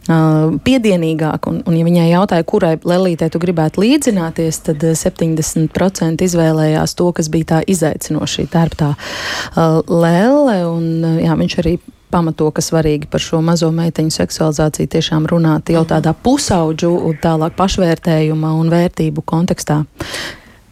[0.05, 1.47] piedienīgāk.
[1.49, 7.31] Un, un, ja viņai jautāja, kurai lelītei tu gribētu līdzināties, tad 70% izvēlējās to, kas
[7.33, 10.61] bija tā izaicinoša, tērptā uh, lēle.
[10.69, 11.77] Un, jā, viņš arī
[12.13, 17.57] pamato, ka svarīgi par šo mazo meiteņu seksualizāciju tiešām runāt jau tādā pusauģu un tālāk
[17.57, 19.83] pašvērtējuma un vērtību kontekstā.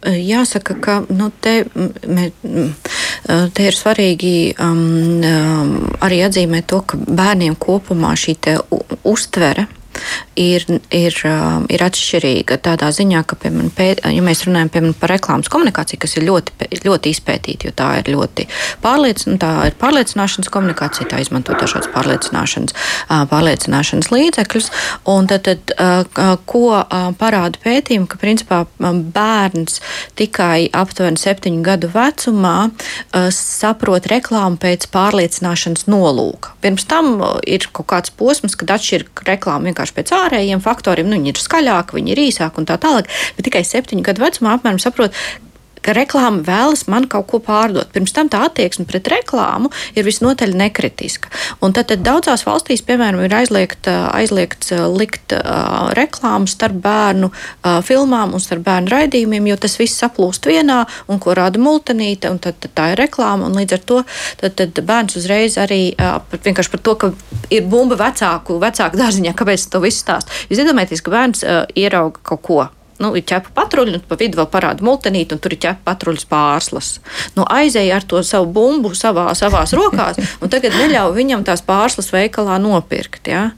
[0.04, 1.62] Jāsaka, ka nu, te,
[2.04, 2.28] mē,
[3.26, 8.36] te ir svarīgi um, arī atzīmēt to, ka bērniem kopumā šī
[9.04, 9.66] uztvere
[10.40, 15.12] ir, ir, um, ir atšķirīga tādā ziņā, ka, piemēram, pēt, ja mēs runājam piemēram, par
[15.14, 18.46] reklāmas komunikāciju, kas ir ļoti, ļoti izpētīta, jo tā ir ļoti
[18.84, 22.76] pārliecināta, tā ir pārliecināšanas komunikācija, tā izmanto dažādas pārliecināšanas,
[23.30, 24.70] pārliecināšanas līdzekļus.
[25.10, 25.74] Un tad, tad
[26.48, 26.64] ko
[27.20, 29.80] parāda pētījumi, ka principā bērns
[30.18, 32.56] tikai aptuveni septiņu gadu vecumā
[33.34, 36.54] saprot reklāmu pēc pārliecināšanas nolūka.
[36.64, 41.08] Pirms tam ir kaut kāds posms, kad atšķir reklāmu vienkārši vienkārši pēc ārējiem faktoriem.
[41.08, 43.08] Nu, viņi ir skaļāki, viņi ir īsāki un tā tālāk.
[43.36, 45.12] Bet tikai septiņu gadu vecumā apmēram saprot,
[45.84, 47.90] ka reklāma vēlas man kaut ko pārdot.
[47.94, 51.30] Pirms tam tā attieksme pret reklāmu ir visnotaļ nekritiska.
[51.64, 57.80] Un tad, tad daudzās valstīs, piemēram, ir aizliegt, aizliegts likt uh, reklāmu starp bērnu uh,
[57.84, 62.40] filmām un starp bērnu raidījumiem, jo tas viss saplūst vienā un ko rāda multinīte, un
[62.42, 63.50] tad, tad tā ir reklāma.
[63.54, 64.00] Līdz ar to
[64.40, 67.12] tad, tad bērns uzreiz arī uh, vienkārši par to, ka
[67.54, 70.32] ir bumba vecāku, vecāku dārziņā, kāpēc to visu stāst.
[70.48, 72.64] Jūs iedomājieties, ka bērns uh, ierauga kaut ko
[73.02, 76.26] nu, ir ķepa patruļi, un pa vidu vēl parāda multinīti, un tur ir ķepa patruļas
[76.30, 76.90] pārslas.
[77.34, 82.12] Nu, aizēja ar to savu bumbu savā, savās rokās, un tagad neļauj viņam tās pārslas
[82.14, 83.30] veikalā nopirkt.
[83.30, 83.48] Ja?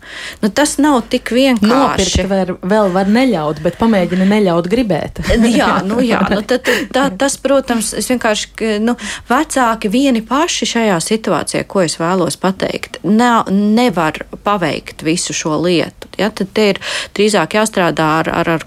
[0.42, 1.72] Nu, tas nav tik vienkārši.
[1.72, 5.20] Nopirkt var, vēl var neļaut, bet pamēģina neļaut gribēt.
[5.52, 8.96] jā, nu, jā nu, tad, tā, tas, protams, es vienkārši, nu,
[9.28, 16.08] vecāki vieni paši šajā situācijā, ko es vēlos pateikt, ne, nevar paveikt visu šo lietu.
[16.16, 16.30] Ja?
[16.32, 16.80] Tad te ir
[17.16, 18.66] drīzāk jāstrādā ar, ar, ar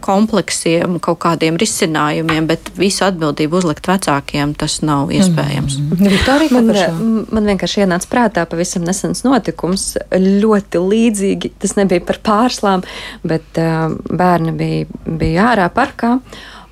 [0.60, 5.80] kompleksiem, kaut kādiem risinājumiem, bet visu atbildību uzlikt vecākiem tas nav iespējams.
[5.80, 6.10] Mm.
[6.10, 11.54] Viktorija, man, man vienkārši ienāca prātā pavisam nesens notikums, ļoti līdzīgi.
[11.60, 12.84] Tas nebija par pārslām,
[13.24, 16.19] bet uh, bērni bija, bija ārā parkā.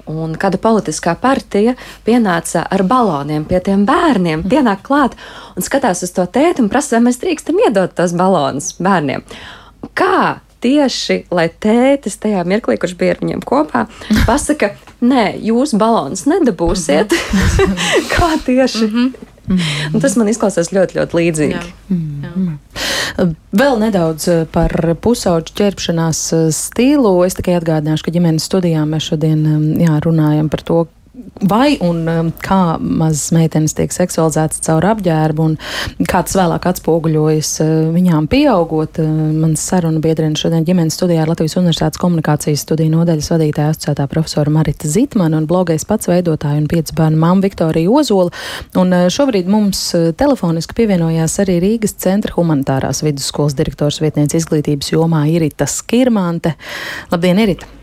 [0.07, 1.73] Un kāda politiskā partija
[2.05, 5.17] pienāca ar baloniem pie tiem bērniem, pienāk klāt
[5.57, 9.25] un skatās uz to tēti un prasa, vai mēs drīkstam iedot tos balonus bērniem.
[9.99, 13.85] Kā tieši, lai tētis tajā mirklī, kurš bija ar viņiem kopā,
[14.29, 17.13] pasaka, nē, jūs balons nedabūsiet.
[17.13, 17.89] Mhm.
[18.13, 18.85] Kā tieši?
[18.87, 19.33] -hmm.
[19.47, 20.01] Mm -hmm.
[20.01, 21.53] Tas man izklausās ļoti, ļoti līdzīgi.
[21.53, 21.61] Jā.
[21.89, 22.57] -hmm.
[23.57, 27.23] Vēl nedaudz eh, par pusauģu ķerpšanās eh, stilu.
[27.25, 30.87] Es tikai atgādināšu, ka ģimenes studijā mēs šodien eh, jā, runājam par to,
[31.49, 35.55] vai un um, kā mazas meitenes tiek seksualizētas caur apģērbu un
[36.09, 38.99] kā tas vēlāk atspoguļojas uh, viņām pieaugot.
[39.01, 44.07] Uh, mans saruna biedrene šodien ģimenes studijā ir Latvijas Universitātes komunikācijas studiju nodaļas vadītāja asociētā
[44.11, 48.33] profesora Marita Zitmana un blogais pats veidotāja un piecu bērnu mamma Viktorija Ozola.
[48.79, 49.83] Un uh, šobrīd mums
[50.19, 56.57] telefoniski pievienojās arī Rīgas centra humanitārās vidusskolas direktors vietniece izglītības jomā Irita Skirmante.
[57.13, 57.76] Labdien, Irita!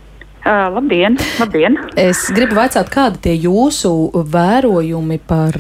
[0.45, 1.79] Uh, labdien, labdien!
[1.97, 3.91] Es gribu vaicāt, kādi tie jūsu
[4.29, 5.57] vērojumi par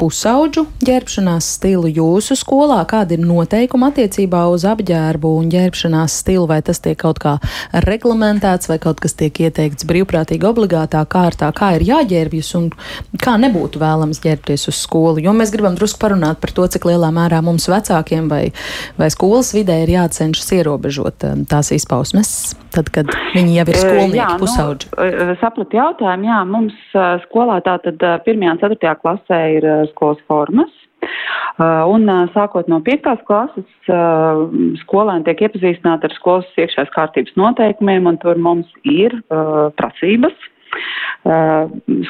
[0.00, 2.80] pusauģu ģērbšanās stilu jūsu skolā?
[2.90, 6.46] Kāda ir noteikuma attiecībā uz apģērbu un ģērbšanās stilu?
[6.50, 7.36] Vai tas tiek kaut kā
[7.86, 11.50] reglamentēts, vai kaut kas tiek ieteikts brīvprātīgi obligātā kārtā?
[11.56, 12.70] Kā ir jāģērbjas un
[13.22, 15.22] kā nebūtu vēlams ģērbties uz skolu?
[15.24, 18.42] Jo mēs gribam drusku parunāt par to, cik lielā mērā mums vecākiem vai,
[19.00, 24.20] vai skolas vidē ir jācenšas ierobežot um, tās izpausmes, tad, kad viņi jau ir skolnieki
[24.20, 24.92] jā, pusauģi.
[24.94, 28.44] Nu, sapratu jautājumu, jā, mums skolā tātad 1.
[28.50, 28.94] un 4.
[29.02, 30.72] klasē ir skolas formas.
[31.54, 33.10] Uh, un uh, sākot no 5.
[33.28, 34.46] klases, uh,
[34.80, 39.14] skolēni tiek iepazīstināti ar skolas iekšējās kārtības noteikumiem, un tur mums ir
[39.78, 40.34] prasības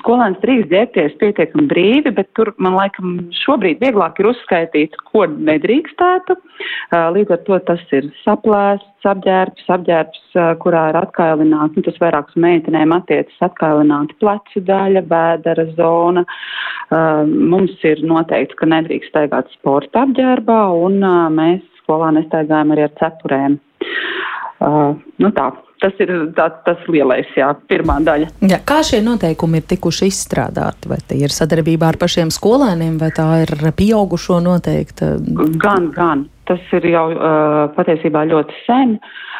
[0.01, 6.35] skolēns drīkst ģērbties pietiekami brīvi, bet tur man laikam šobrīd vieglāk ir uzskaitīt, ko nedrīkstētu.
[6.35, 12.01] Uh, līdz ar to tas ir saplēsts apģērbs, apģērbs, uh, kurā ir atkailināts, nu, tas
[12.03, 16.25] vairāk uz meitenēm attiecas atkailināta plecu daļa, bēdara zona.
[16.95, 21.01] Mums ir noteikts, ka nedrīkst staigāt sporta apģērbā, un
[21.35, 23.57] mēs skolā nestaigājam arī ar cepurēm.
[25.25, 25.49] Nu tā,
[25.85, 28.31] Tas ir tā, tas lielais, jā, pirmā daļa.
[28.49, 30.89] Jā, kā šie noteikumi ir tikuši izstrādāti?
[30.89, 35.15] Vai tie ir sadarbībā ar pašiem skolēniem, vai tā ir pieaugušo noteikta?
[35.61, 36.25] Gan, gan.
[36.49, 38.97] Tas ir jau uh, patiesībā ļoti sen.
[38.97, 39.34] Uh,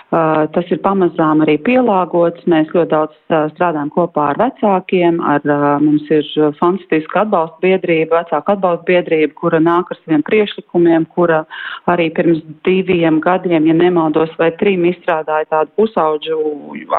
[0.55, 2.45] tas ir pamazām arī pielāgots.
[2.51, 5.21] Mēs ļoti daudz uh, strādājam kopā ar vecākiem.
[5.25, 6.29] Ar, uh, mums ir
[6.61, 11.43] fantastiska atbalsta biedrība, vecāka atbalsta biedrība, kura nāk ar saviem priešlikumiem, kura
[11.91, 16.41] arī pirms diviem gadiem, ja nemaldos, vai trim izstrādāja tādu pusauģu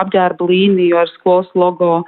[0.01, 2.01] apģērba līniju ar skolas logo.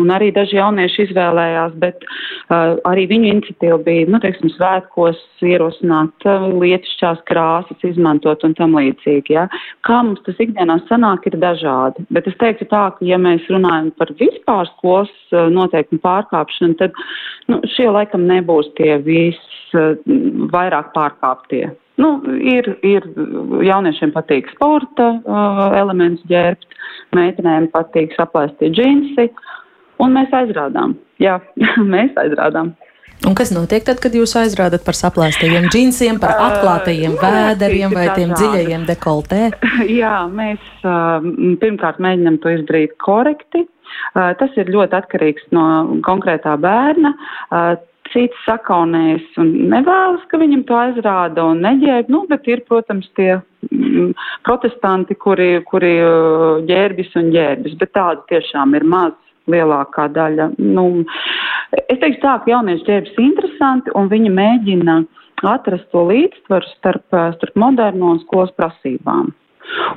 [0.00, 6.26] Un arī daži jaunieši izvēlējās, bet uh, arī viņu iniciatīva bija, nu, teiksim, svētkos ierosināt
[6.28, 9.36] uh, lietišķās krāsas, izmantot un tam līdzīgi.
[9.36, 9.48] Ja?
[9.86, 12.06] Kā mums tas ikdienā sanāk, ir dažādi.
[12.14, 16.96] Bet es teiktu tā, ka ja mēs runājam par vispār skolas eh, noteikumu pārkāpšanu, tad
[17.50, 21.64] nu, šie laikam nebūs tie visvairāk eh, pārkāptie.
[22.00, 23.04] Nu, ir, ir
[23.62, 26.64] jauniešiem patīk sporta uh, elements ģērbt,
[27.14, 29.26] meitenēm patīk saplēstie džinsi,
[30.00, 30.96] un mēs aizrādām.
[31.22, 31.40] Jā,
[31.94, 32.74] mēs aizrādām.
[33.22, 38.08] Un kas notiek tad, kad jūs aizrādat par saplēstajiem džinsiem, par atklātajiem uh, vēderiem vai
[38.16, 39.44] tiem dziļajiem dekoltē?
[40.02, 40.82] Jā, mēs
[41.62, 43.66] pirmkārt mēģinam to izdarīt korekti.
[44.16, 45.64] Tas ir ļoti atkarīgs no
[46.02, 47.12] konkrētā bērna.
[48.10, 53.36] Cits sakaunējas un nevēlas, ka viņam to aizrāda un neģērb, nu, bet ir, protams, tie
[54.48, 55.92] protestanti, kuri, kuri
[56.68, 59.14] ģērbjas un ģērbjas, bet tādu tiešām ir maz
[59.50, 60.52] lielākā daļa.
[60.58, 61.04] Nu,
[61.88, 64.98] es teikšu tā, ka jaunieši ģērbjas interesanti un viņi mēģina
[65.42, 67.06] atrast to līdzsvaru starp,
[67.38, 69.32] starp moderno un skolas prasībām.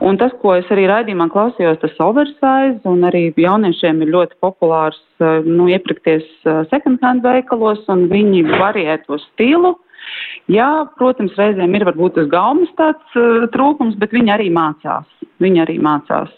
[0.05, 4.99] Un tas, ko es arī raidījumā klausījos, tas oversize, un arī jauniešiem ir ļoti populārs,
[5.19, 6.27] nu, iepirkties
[6.71, 9.75] second hand veikalos, un viņi variē to stilu.
[10.51, 10.69] Jā,
[10.99, 15.07] protams, reizēm ir varbūt uz gaumas tāds uh, trūkums, bet viņi arī mācās.
[15.41, 16.29] Viņi arī mācās.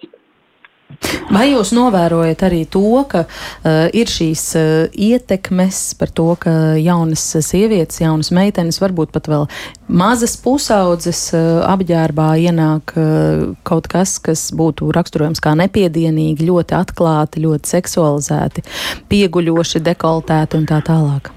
[1.27, 7.25] Vai jūs novērojat arī to, ka uh, ir šīs uh, ietekmes par to, ka jaunas
[7.43, 9.45] sievietes, jaunas meitenes, varbūt pat vēl
[9.91, 17.43] mazas pusaudzes uh, apģērbā ienāk uh, kaut kas, kas būtu raksturojams kā nepiedienīgi, ļoti atklāti,
[17.43, 18.63] ļoti seksualizēti,
[19.11, 21.33] pieguļoši, dekoltēti un tā tālāk?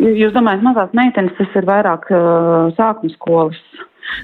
[0.00, 3.60] Jūs domājat, mazās meitenes tas ir vairāk uh, sākuma skolas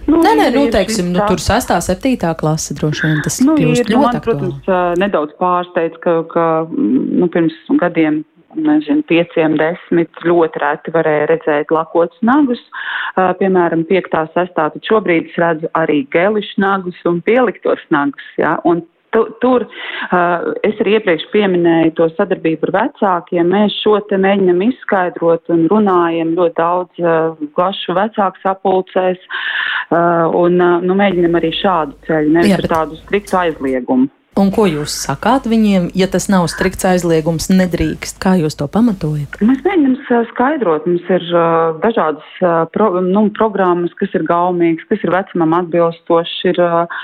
[0.09, 1.75] Nu, nē, nē, nu, teiksim, nu, tur 6.
[1.75, 2.35] un 7.
[2.41, 4.25] klase droši vien tas nu, kļūst ir, ļoti man.
[4.25, 8.23] Protams, nedaudz pārsteidz, ka, ka nu, pirms gadiem
[8.57, 15.29] nezinu, pieciem, desmit ļoti reti varēja redzēt lakotus nagus, uh, piemēram, piektā, sestā, tad šobrīd
[15.29, 18.83] es redzu arī gelišu nagus un pieliktos nagus, ja, un
[19.15, 23.49] Tu, tur uh, es arī iepriekš pieminēju to sadarbību ar vecākiem.
[23.55, 30.61] Mēs šo te mēģinam izskaidrot un runājam ļoti daudz uh, plašu vecāku sapulcēs uh, un
[30.61, 32.71] uh, nu, mēģinam arī šādu ceļu, nevis bet...
[32.75, 34.13] tādu striktu aizliegumu.
[34.39, 38.21] Un ko jūs sakāt viņiem, ja tas nav strikts aizliegums, nedrīkst?
[38.23, 39.41] Kā jūs to pamatojat?
[39.43, 39.97] Mēs mēģinām
[40.31, 40.87] skaidrot.
[40.87, 46.37] Mums ir uh, dažādas uh, pro, nu, programmas, kas ir gaumīgas, kas ir vecumam atbilstošas,
[46.53, 47.03] ir uh,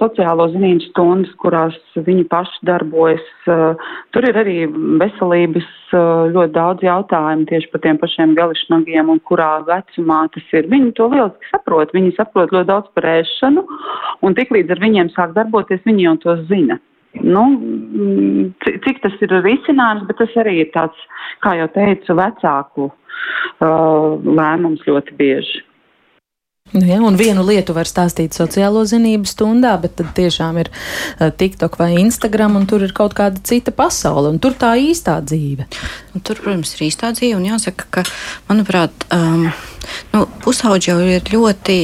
[0.00, 3.28] sociālo zinību stundas, kurās viņi paši darbojas.
[4.14, 4.56] Tur ir arī
[4.98, 5.68] veselības
[6.32, 10.66] ļoti daudz jautājumu tieši par tiem pašiem gališnagiem un kurā vecumā tas ir.
[10.72, 11.92] Viņi to lieliski saprot.
[11.94, 13.64] Viņi saprot ļoti daudz par ēšanu
[14.26, 16.78] un tiklīdz ar viņiem sāk darboties, viņi jau to zina zina.
[17.12, 17.42] Nu,
[18.64, 20.96] cik tas ir risinājums, bet tas arī ir tāds,
[21.44, 25.60] kā jau teicu, vecāku uh, lēmums ļoti bieži.
[26.72, 31.28] Nu ja, un vienu lietu var stāstīt sociālo zinību stundā, bet tad tiešām ir uh,
[31.28, 35.68] TikTok vai Instagram, un tur ir kaut kāda cita pasaule, un tur tā īstā dzīve.
[36.16, 38.06] Un tur, protams, ir īstā dzīve, un jāsaka, ka,
[38.48, 39.50] manuprāt, um,
[40.14, 41.78] nu, pusauģi jau ir ļoti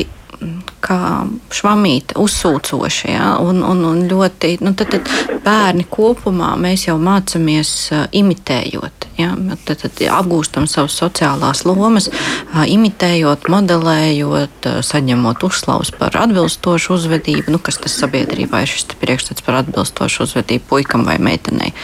[0.84, 3.10] kā švamīte, uzsūcoša.
[3.10, 3.26] Ja?
[3.42, 9.08] Un, un, un ļoti, nu, tad, tad bērni kopumā mēs jau mācāmies uh, imitējot.
[9.18, 9.32] Ja?
[9.66, 17.54] Tad, tad apgūstam savas sociālās lomas, uh, imitējot, modelējot, uh, saņemot uzslavas par atbilstošu uzvedību.
[17.54, 21.74] Nu, kas tas sabiedrībā ir šis priekšstats par atbilstošu uzvedību puikam vai meitenei,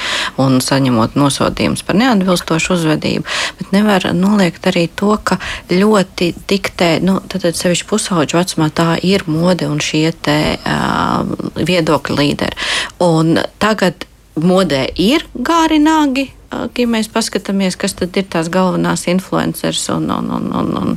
[0.40, 3.26] un saņemot nosodījumus par neatbilstošu uzvedību.
[3.58, 5.40] Bet nevar noliegt arī to, ka
[5.72, 11.54] ļoti diktē, nu, tad, tad sevišķi pusauģu vecumā tā ir mode un šie te, uh,
[11.58, 12.58] viedokļu līderi.
[13.04, 14.08] Un tagad
[14.40, 16.30] modē ir gāri nagi.
[16.78, 20.92] Ja mēs paskatāmies, kas tad ir tās galvenās influenceris un, un, un, un, un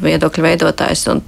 [0.00, 1.20] viedokļu veidotājs, un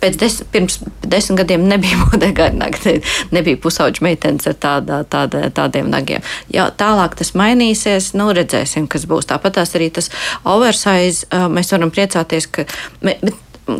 [0.00, 2.96] pēc des, pirms desmit gadiem nebija modē gari nagi,
[3.34, 6.24] nebija pusauģu meitenes ar tādā, tāda, tādiem nagiem.
[6.54, 9.28] Ja tālāk tas mainīsies, nu redzēsim, kas būs.
[9.28, 10.08] Tāpat tās arī tas
[10.48, 12.64] oversize, mēs varam priecāties, ka.
[13.04, 13.20] Bet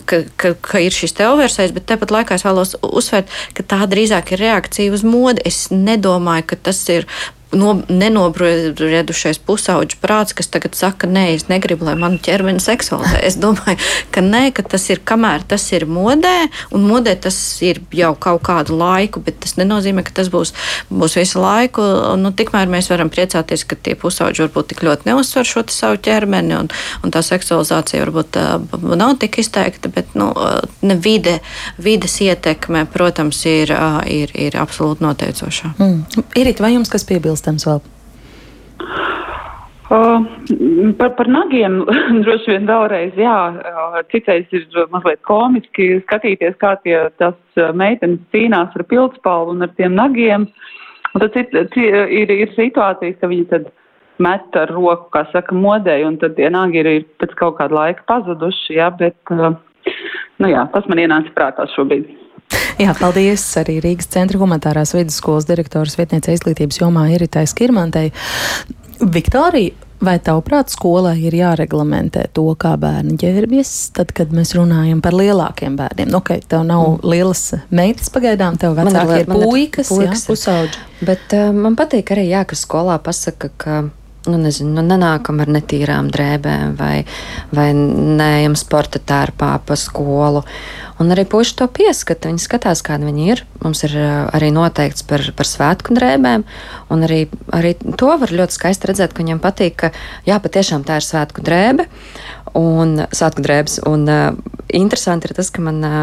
[0.06, 3.80] ka, ka, ka ir šis te oversize, bet tāpat laikā es vēlos uzsvērt, ka tā
[3.90, 5.44] drīzāk ir reakcija uz modi.
[5.48, 7.08] Es nedomāju, ka tas ir
[7.58, 13.20] no, nenobriedušais pusauģis prāts, kas tagad saka, nē, es negribu, lai manu ķermeni seksualizē.
[13.24, 13.78] Es domāju,
[14.14, 18.42] ka nē, ka tas ir kamēr tas ir modē, un modē tas ir jau kaut
[18.46, 20.54] kādu laiku, bet tas nenozīmē, ka tas būs,
[20.90, 21.84] būs visu laiku.
[22.20, 26.56] Nu, tikmēr mēs varam priecāties, ka tie pusauģi varbūt tik ļoti neuzsver šo savu ķermeni,
[26.58, 26.70] un,
[27.04, 30.32] un tā seksualizācija varbūt uh, nav tik izteikta, bet nu,
[30.84, 31.38] ne vide,
[31.82, 35.74] vides ietekme, protams, ir, uh, ir, ir absolūti noteicoša.
[35.78, 36.26] Mm.
[36.40, 37.43] Irit, vai jums kas piebilst?
[37.44, 37.82] Piebilstams vēl?
[39.94, 40.24] Uh,
[40.98, 41.82] par, par nagiem
[42.24, 43.36] droši vien vēlreiz, jā,
[44.10, 49.74] citreiz ir mazliet komiski skatīties, kā tie tas uh, meitenes cīnās ar pildspalvu un ar
[49.76, 50.48] tiem nagiem.
[51.14, 53.68] Un tad cit, cit, ir, ir situācijas, ka viņi tad
[54.24, 57.76] met ar roku, kā saka, modē, un tad tie nagi ir, ir pēc kaut kāda
[57.76, 59.52] laika pazuduši, jā, bet, uh,
[60.40, 62.23] nu jā, tas man ienāca prātā šobrīd.
[62.80, 68.10] Jā, paldies arī Rīgas centra humanitārās vidusskolas direktoras vietniece izglītības jomā Iritai Skirmantei.
[69.00, 75.14] Viktorija, Vai tavuprāt, skolai ir jāreglamentē to, kā bērni ģērbjas, tad, kad mēs runājam par
[75.16, 76.10] lielākiem bērniem?
[76.12, 77.06] Nu, ok, tev nav mm.
[77.08, 80.82] lielas meitas pagaidām, tev vecāki ir puikas, jā, pusauģi.
[81.08, 83.78] Bet uh, man patīk arī, jā, ka skolā pasaka, ka
[84.26, 87.04] nu, nezinu, nu, nenākam ar netīrām drēbēm vai,
[87.54, 90.44] vai neejam sporta tērpā pa skolu.
[91.02, 92.30] Un arī puiši to pieskata.
[92.30, 93.42] Viņi skatās, kāda viņi ir.
[93.64, 96.46] Mums ir arī noteikts par, par svētku drēbēm.
[96.94, 97.24] Un arī,
[97.56, 99.92] arī to var ļoti skaisti redzēt, ka viņam patīk, ka
[100.28, 101.88] jā, patiešām tā ir svētku drēbe
[102.54, 103.80] un svētku drēbes.
[103.90, 105.96] Un uh, interesanti ir tas, ka man uh,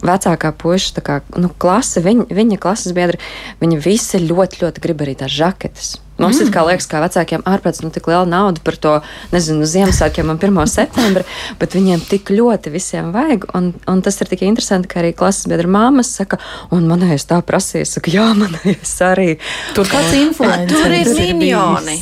[0.00, 3.20] vecākā puiša kā, nu, klase, viņa, viņa klases biedri,
[3.60, 5.98] viņi visi ļoti, ļoti grib arī tās žaketes.
[6.20, 6.52] Mums mm.
[6.52, 8.94] kā liekas, kā vecākiem ārpēc nu, tik liela nauda par to,
[9.32, 10.60] nezinu, Ziemassvētkiem un 1.
[10.76, 11.24] septembra,
[11.60, 13.48] bet viņiem tik ļoti visiem vajag.
[13.56, 16.40] Un, un tas ir tik interesanti, ka arī klases biedra māmas saka,
[16.74, 19.28] un manējais tā prasīja, saka, jā, manējais arī.
[19.76, 21.10] Tur kāds influenceris.
[21.10, 21.96] Tur ir minioni.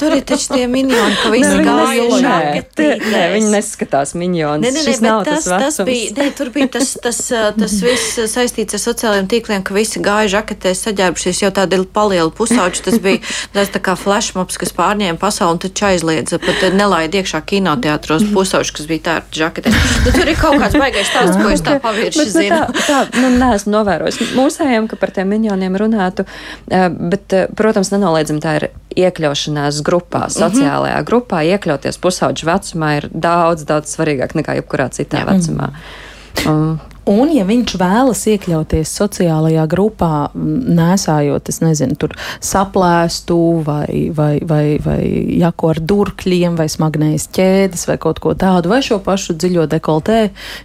[0.00, 2.64] tur ir taču tie minioni, ka visi gājuši.
[3.14, 4.66] Nē, viņi neskatās minionus.
[4.66, 7.20] Nē, nē, nē, bet tas, tas, tas bija, nē, tur bija tas, tas,
[7.58, 12.82] tas viss saistīts ar sociālajiem tīkliem, ka visi gāja žaketēs saģērbušies jau tādi palieli pusauģi.
[12.84, 13.20] Tas bija
[13.54, 18.72] Tas tā kā flashmobs, kas pārņēma pasauli un taču aizliedza, pat nelaida iekšā kinoteātros pusauši,
[18.74, 19.72] kas bija tērti žaketē.
[20.04, 22.58] Nu, tur ir kaut kāds baigais stāsts, ko es tā pavirši zinu.
[22.74, 26.26] Tā, tā, nu, neesmu novērojis mūsējiem, ka par tiem minioniem runātu,
[26.66, 28.68] eh, bet, eh, protams, nenoliedzam tā ir
[29.04, 30.34] iekļaušanās grupā, mhm.
[30.34, 31.10] sociālajā mm -hmm.
[31.12, 35.30] grupā, iekļauties pusauģu vecumā ir daudz, daudz svarīgāk nekā jebkurā citā Jā.
[35.30, 35.70] vecumā.
[36.48, 36.80] Um,
[37.10, 44.64] Un, ja viņš vēlas iekļauties sociālajā grupā, nesājot, es nezinu, tur saplēstu vai, vai, vai,
[44.80, 45.00] vai
[45.40, 50.20] jako ar durkļiem, vai smagnējas ķēdes, vai kaut ko tādu, vai šo pašu dziļo dekoltē,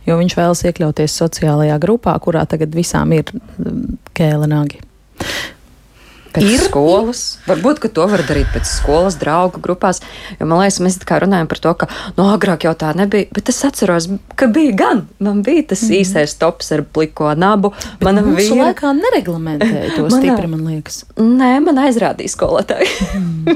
[0.07, 3.33] jo viņš vēlas iekļauties sociālajā grupā, kurā tagad visām ir
[4.15, 4.79] kēlenāgi.
[6.35, 7.23] Pēc ir skolas.
[7.49, 10.01] Varbūt to var darīt pēc skolas, draugu grupās.
[10.39, 13.29] Jo man liekas, mēs kā runājam par to, ka no nu, agrāk jau tā nebija.
[13.35, 14.09] Bet es atceros,
[14.39, 15.03] ka bija gan.
[15.23, 15.99] Man bija tas mm.
[16.01, 17.73] īsais tops ar pliko nabu.
[17.99, 21.03] Bet Manam vīram laikā nereglamentēja to Manā, stipri, man liekas.
[21.17, 22.89] Nē, man aizrādīja skolotāji.
[23.19, 23.55] Mm.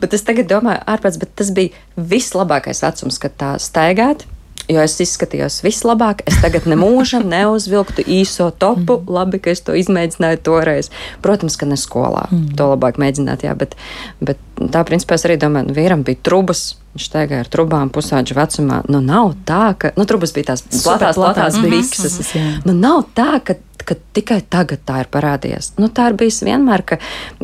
[0.00, 1.74] bet es tagad domāju, ārpēc, bet tas bija
[2.10, 4.22] vislabākais vecums, kad tā staigāt
[4.70, 6.24] jo es izskatījos vislabāk.
[6.30, 9.00] Es tagad nemūžam neuzvilktu īso topu.
[9.00, 9.14] Mm.
[9.16, 10.90] Labi, ka es to izmēģināju toreiz.
[11.24, 12.26] Protams, ka ne skolā.
[12.30, 12.52] Mm.
[12.58, 13.76] To labāk mēģināt, jā, bet,
[14.22, 16.74] bet tā principā es arī domāju, nu, vīram bija trubas.
[16.94, 18.80] Viņš staigāja ar trubām pusauģu vecumā.
[18.90, 22.34] Nu, nav tā, ka nu, trubas bija tās platās, platās bikses.
[22.66, 23.58] Nu, nav tā, ka
[23.90, 25.72] ka tikai tagad tā ir parādījies.
[25.80, 27.00] Nu, tā ir bijis vienmēr, ka,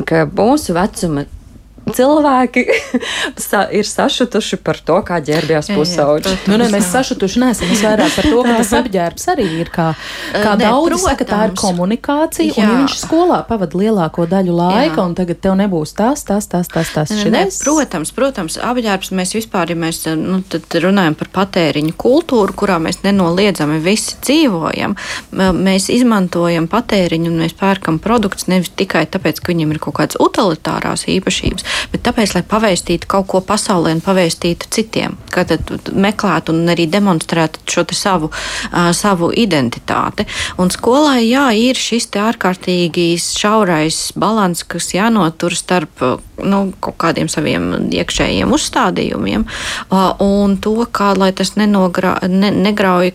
[0.07, 1.25] ka mūsu vecuma
[1.95, 2.65] cilvēki
[3.79, 6.35] ir sašutuši par to, kā ģērbjās pusauģi.
[6.51, 7.71] Nu, ne, mēs sašutuši neesam.
[7.73, 9.89] Es vairāk par to, ka tas apģērbs arī ir kā,
[10.33, 12.55] kā ne, daudz saka, tā ir komunikācija.
[12.57, 12.67] Jā.
[12.67, 15.07] Un viņš skolā pavada lielāko daļu laika, jā.
[15.07, 17.15] un tagad tev nebūs tas, tas, tas, tas, tas.
[17.15, 20.41] Ne, ne, protams, protams, apģērbs mēs vispār, ja mēs nu,
[20.87, 24.97] runājam par patēriņu kultūru, kurā mēs nenoliedzami visi dzīvojam,
[25.57, 30.21] mēs izmantojam patēriņu un mēs pērkam produktus nevis tikai tāpēc, ka viņiem ir kaut kādas
[30.23, 35.53] utilitārās īpašības, bet tāpēc, lai pavēstītu kaut ko pasaulē un pavēstītu citiem, kad
[35.93, 40.27] meklētu un arī demonstrētu šo savu, uh, savu identitāti.
[40.59, 46.03] Un skolai, jā, ir šis ārkārtīgi šaurais balans, kas jānotur starp
[46.43, 49.47] nu, kaut kādiem saviem iekšējiem uzstādījumiem
[50.23, 53.13] un to, kā lai tas nenogra, ne, negrauj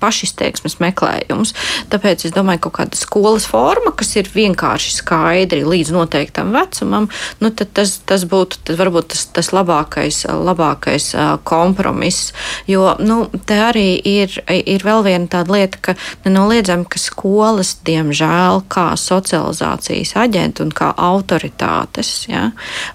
[0.00, 1.54] pašizteiksmes meklējumus.
[1.92, 7.08] Tāpēc es domāju, ka kaut kāda skolas forma, kas ir vienkārši skaidri līdz noteiktam vecumam,
[7.40, 11.10] nu, tas tas būtu varbūt tas, tas labākais, labākais
[11.48, 12.32] kompromiss.
[12.68, 18.64] Jo nu, te arī ir, ir vēl viena tāda lieta, ka nenoliedzami, ka skolas, diemžēl,
[18.72, 22.50] kā socializācijas aģenti un kā autoritātes, ja,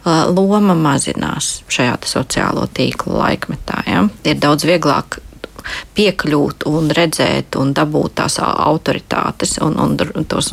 [0.05, 3.83] loma mazinās šajā sociālo tīklu laikmetā.
[3.87, 4.07] Ja.
[4.27, 5.19] Ir daudz vieglāk
[5.97, 10.51] piekļūt un redzēt un dabūt tās autoritātes un, un tos,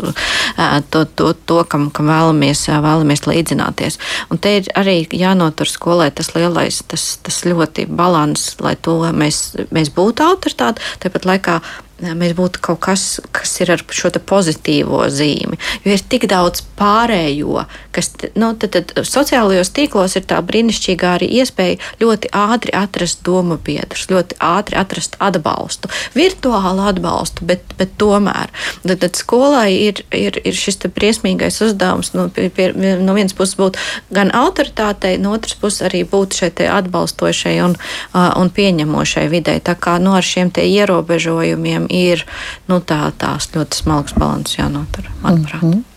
[0.91, 3.99] to, to, to kam, kam vēlamies, vēlamies līdzināties.
[4.31, 9.43] Un te ir arī jānotur skolē tas lielais, tas, tas ļoti balans, lai to mēs,
[9.75, 11.61] mēs būtu autoritāti, tāpat laikā
[12.01, 15.59] mēs būtu kaut kas, kas ir ar šo pozitīvo zīmi.
[15.85, 21.31] Jo ir tik daudz pārējo, kas nu, tad, tad sociālajos tīklos ir tā brīnišķīgā arī
[21.41, 28.53] iespēja ļoti ātri atrast domu biedrus, ļoti ātri atrast atbalstu, virtuālu atbalstu, bet, bet tomēr.
[28.85, 33.79] Tad, tad skolai ir, ir, ir šis briesmīgais uzdevums nu, pie, no vienas puses būt
[34.15, 37.77] gan autoritātei, no otras puses arī būt šai atbalstošai un,
[38.15, 39.61] un pieņemošai videi.
[39.65, 42.25] Tā kā nu, ar šiem ierobežojumiem ir
[42.71, 45.63] nu, tā, tās ļoti smalks balans jānotur, manuprāt.
[45.63, 45.90] Mm -hmm.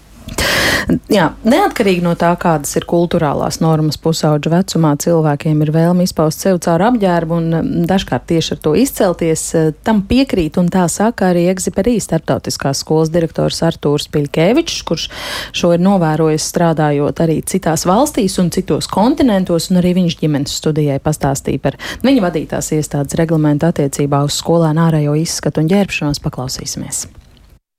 [1.11, 6.59] Jā, neatkarīgi no tā, kādas ir kultūrālās normas pusauģa vecumā, cilvēkiem ir vēlme izpaust sevi
[6.65, 9.45] caur apģērbu un um, dažkārt tieši ar to izcelties.
[9.55, 15.07] Uh, tam piekrīt un tā saka arī Egziperī starptautiskās skolas direktors Artūrs Piļkēvičs, kurš
[15.55, 20.99] šo ir novērojis strādājot arī citās valstīs un citos kontinentos, un arī viņš ģimenes studijai
[21.03, 26.23] pastāstīja par viņa vadītās iestādes reglamentu attiecībā uz skolēnu ārējo izskatu un ģērbšanos.
[26.23, 27.05] Paklausīsimies!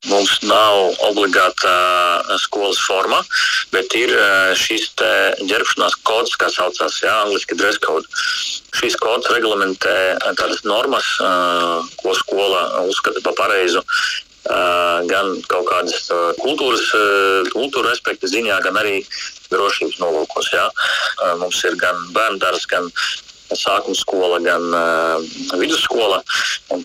[0.04, 1.72] Mums nav obligāta
[2.42, 3.22] skolas forma,
[3.72, 4.12] bet ir
[4.58, 8.04] šis ģērbšanās kods, kā saucās, jā, angliski dress code.
[8.76, 9.96] Šis kods reglamentē
[10.36, 11.08] tādas normas,
[12.02, 13.84] ko skola uzskata par pareizu.
[15.08, 16.10] Gan kaut kādas
[16.42, 16.90] kultūras,
[17.54, 18.98] kultūra respekta ziņā, gan arī
[19.48, 20.50] drošības nolūkos.
[20.52, 20.66] Jā.
[21.40, 22.90] Mums ir gan bērnu dārsts, gan
[23.52, 25.24] sākuma skola, gan uh,
[25.58, 26.20] vidusskola.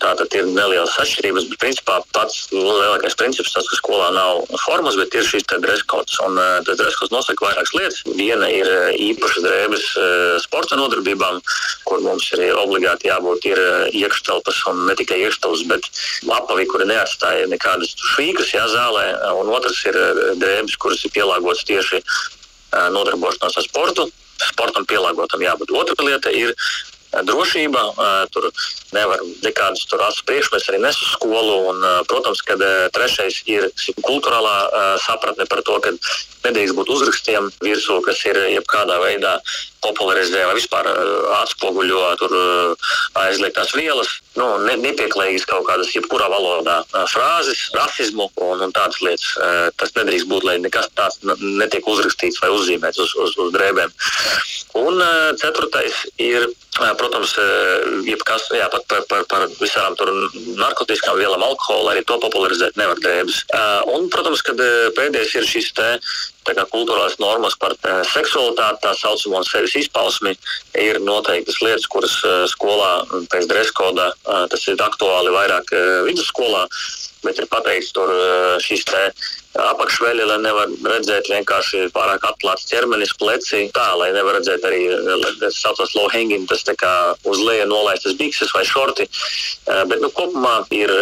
[0.00, 5.14] Tātad ir nelielas atšķirības, bet principā pats lielākais princips tas, ka skolā nav formas, bet
[5.16, 6.18] ir šīs dress codes.
[6.26, 8.02] Un uh, tas dress codes nosaka vairākas lietas.
[8.18, 11.40] Viena ir īpašas drēbes uh, sporta nodarbībām,
[11.88, 13.62] kur mums ir obligāti jābūt ir
[13.96, 15.90] iekštelpas un ne tikai iekštelpas, bet
[16.28, 19.08] apavi, kuri neatstāja nekādas šīkas jā, zālē.
[19.40, 19.96] Un otrs ir
[20.40, 22.04] drēbes, kuras ir pielāgotas tieši
[22.94, 24.10] nodarbošanās ar sportu
[24.48, 25.72] sportam pielāgotam jābūt.
[25.76, 26.54] Otra lieta ir
[27.12, 27.82] eh, drošība.
[27.90, 28.50] Eh, tur
[28.92, 31.56] nevar nekādas tur acu priekšmets arī nes uz skolu.
[31.70, 32.56] Un, eh, protams, ka
[32.94, 33.70] trešais ir
[34.02, 35.90] kultūrālā sapratne par to, ka
[36.44, 39.40] nedrīkst būt uzrakstiem virsū, kas ir jebkādā veidā
[39.80, 40.86] popularizē vai vispār
[41.40, 42.34] atspoguļo tur
[43.16, 44.08] aizliegtās vielas.
[44.36, 49.32] Nu, ne, nepieklājīgas kaut kādas, jebkurā valodā frāzes, rasismu un, un tādas lietas.
[49.80, 53.94] Tas nedrīkst būt, lai nekas tāds netiek uzrakstīts vai uzzīmēts uz, uz, uz drēbēm.
[54.80, 55.00] Un
[55.40, 56.48] ceturtais ir
[57.00, 57.34] Protams,
[58.08, 59.96] jebkas, jā, pat par, par, par visām
[60.56, 63.42] narkotikām vielām, alkoholu arī to popularizēt nevar drēbes.
[63.92, 64.60] Un, protams, kad
[64.96, 65.88] pēdējais ir šis te
[66.48, 67.76] kā, kultūrālās normas par
[68.10, 70.32] seksualitāti, tā saucamo sevis izpausmi,
[70.80, 72.16] ir noteiktas lietas, kuras
[72.54, 72.90] skolā
[73.30, 75.72] pēc dresa koda tas ir aktuāli vairāk
[76.08, 76.66] vidusskolā
[77.24, 78.10] bet ir pateikts, tur
[78.64, 79.02] šis te
[79.60, 84.84] apakšveļa, lai nevar redzēt vienkārši pārāk atklāts ķermenis, pleci, tā, lai nevar redzēt arī,
[85.40, 86.92] tas saucas low hanging, tas tā kā
[87.26, 89.08] uz leju nolaistas bikses vai šorti,
[89.66, 90.94] bet, nu, kopumā ir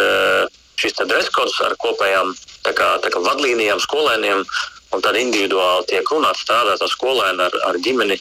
[0.79, 2.33] šis dreskods ar kopējām
[2.65, 4.45] tā kā, tā kā vadlīnijām skolēniem,
[4.95, 8.17] un tad individuāli tiek runāts strādāt ar skolēnu, ar, ar ģimeni,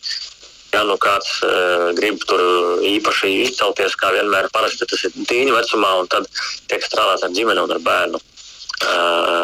[0.75, 2.43] Ja nu kāds uh, grib tur
[2.85, 6.29] īpaši izcelties, kā vienmēr, parasti tas ir tīņa vecumā, un tad
[6.69, 8.21] tiek strādāts ar ģimeni un ar bērnu.
[8.21, 8.29] Uh,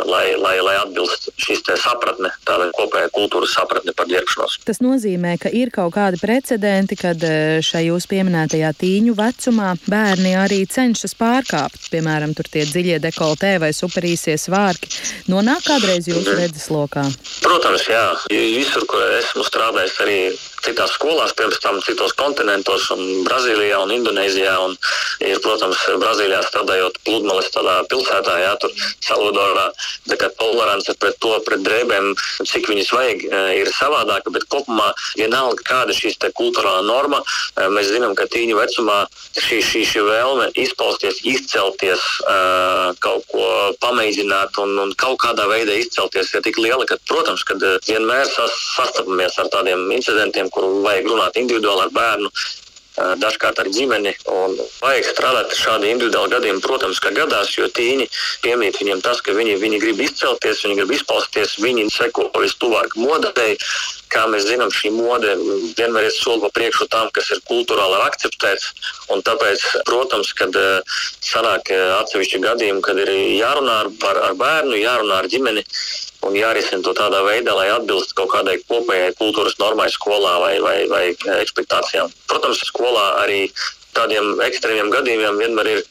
[0.06, 4.60] lai, lai, lai atbilst šīs sapratne, tāda kopējā kultūras sapratne par ģērbšanos.
[4.68, 7.18] Tas nozīmē, ka ir kaut kādi precedenti, kad
[7.66, 13.72] šai jūs pieminētajā tīņu vecumā bērni arī cenšas pārkāpt, piemēram, tur tie dziļie dekoltē vai
[13.74, 14.92] superīsie svārki.
[15.32, 17.08] Nonāk kādreiz jūsu redzeslokā?
[17.42, 18.06] Protams, jā.
[18.30, 20.18] Visur, kur esmu strādājis, arī
[20.64, 24.54] citās skolās, pirms tam citos kontinentos, un Brazīlijā un Indonēzijā.
[24.64, 24.76] Un
[25.24, 28.72] ir, protams, Brazīlijā strādājot pludmales tādā pilsētā, jā, tur
[29.04, 29.68] Salvadorā,
[30.08, 32.12] tā kā tolerance pret to, pret drēbēm,
[32.48, 37.20] cik viņas vajag, e, ir savādāka, bet kopumā vienalga, kāda šīs kultūrālā norma,
[37.56, 39.00] e, mēs zinām, ka tīņu vecumā
[39.36, 42.38] šī, šī, šī vēlme izpausties, izcelties, e,
[43.04, 43.48] kaut ko
[43.84, 49.38] pamēģināt un, un kaut kādā veidā izcelties ir tik liela, ka, protams, kad vienmēr sastopamies
[49.42, 52.30] ar tādiem incidentiem, kur vajag runāt individuāli ar bērnu,
[52.94, 54.12] dažkārt ar ģimeni.
[54.78, 58.06] Vajag strādāt ar šādu individuālu gadījumu, protams, ka gadās, jo tīņi
[58.44, 63.56] piemīt viņiem tas, ka viņi, viņi grib izcelties, viņi grib izpausties, viņi seko vistuvāk modei.
[64.14, 65.32] Kā mēs zinām, šī mode
[65.74, 68.70] vienmēr ir soli pa priekšu tam, kas ir kultūrāli akceptēts.
[69.10, 70.54] Tāpēc, protams, kad
[71.24, 75.66] sanāk atsevišķi gadījumi, kad ir jārunā ar, ar bērnu, jārunā ar ģimeni,
[76.26, 80.76] un jārisina to tādā veidā, lai atbilst kaut kādai kopējai kultūras normai skolā vai, vai,
[80.90, 81.04] vai
[81.40, 82.12] ekspektācijām.
[82.30, 83.46] Protams, skolā arī
[83.94, 85.84] tādiem ekstrēmiem gadījumiem vienmēr ir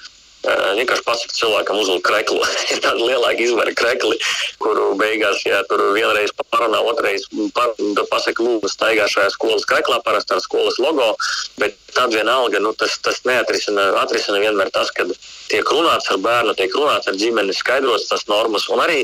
[0.43, 2.41] vienkārši pasakot cilvēkam, uzlikt kreklu.
[2.73, 4.17] ir tāda lielāka izvēle krekli,
[4.63, 7.73] kuru beigās, ja tur vienreiz parunā, otrreiz par,
[8.11, 11.13] pasakot, lūdzu, staigā šajā skolas kreklā, parasti ar skolas logo.
[11.61, 15.07] Bet tad vienalga, nu, tas, tas neatrisina atrisina vienmēr tas, ka
[15.51, 18.67] tiek runāts ar bērnu, tiek runāts ar ģimeni, skaidrots tas normas.
[18.73, 19.03] Un arī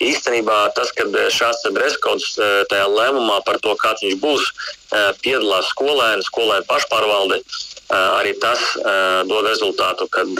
[0.00, 2.32] īstenībā tas, ka šāds dreskods
[2.70, 4.46] tajā lēmumā par to, kāds viņš būs,
[5.20, 7.42] piedalās skolēni, skolēni pašpārvalde,
[7.90, 8.60] arī tas
[9.28, 10.30] dod rezultātu, kad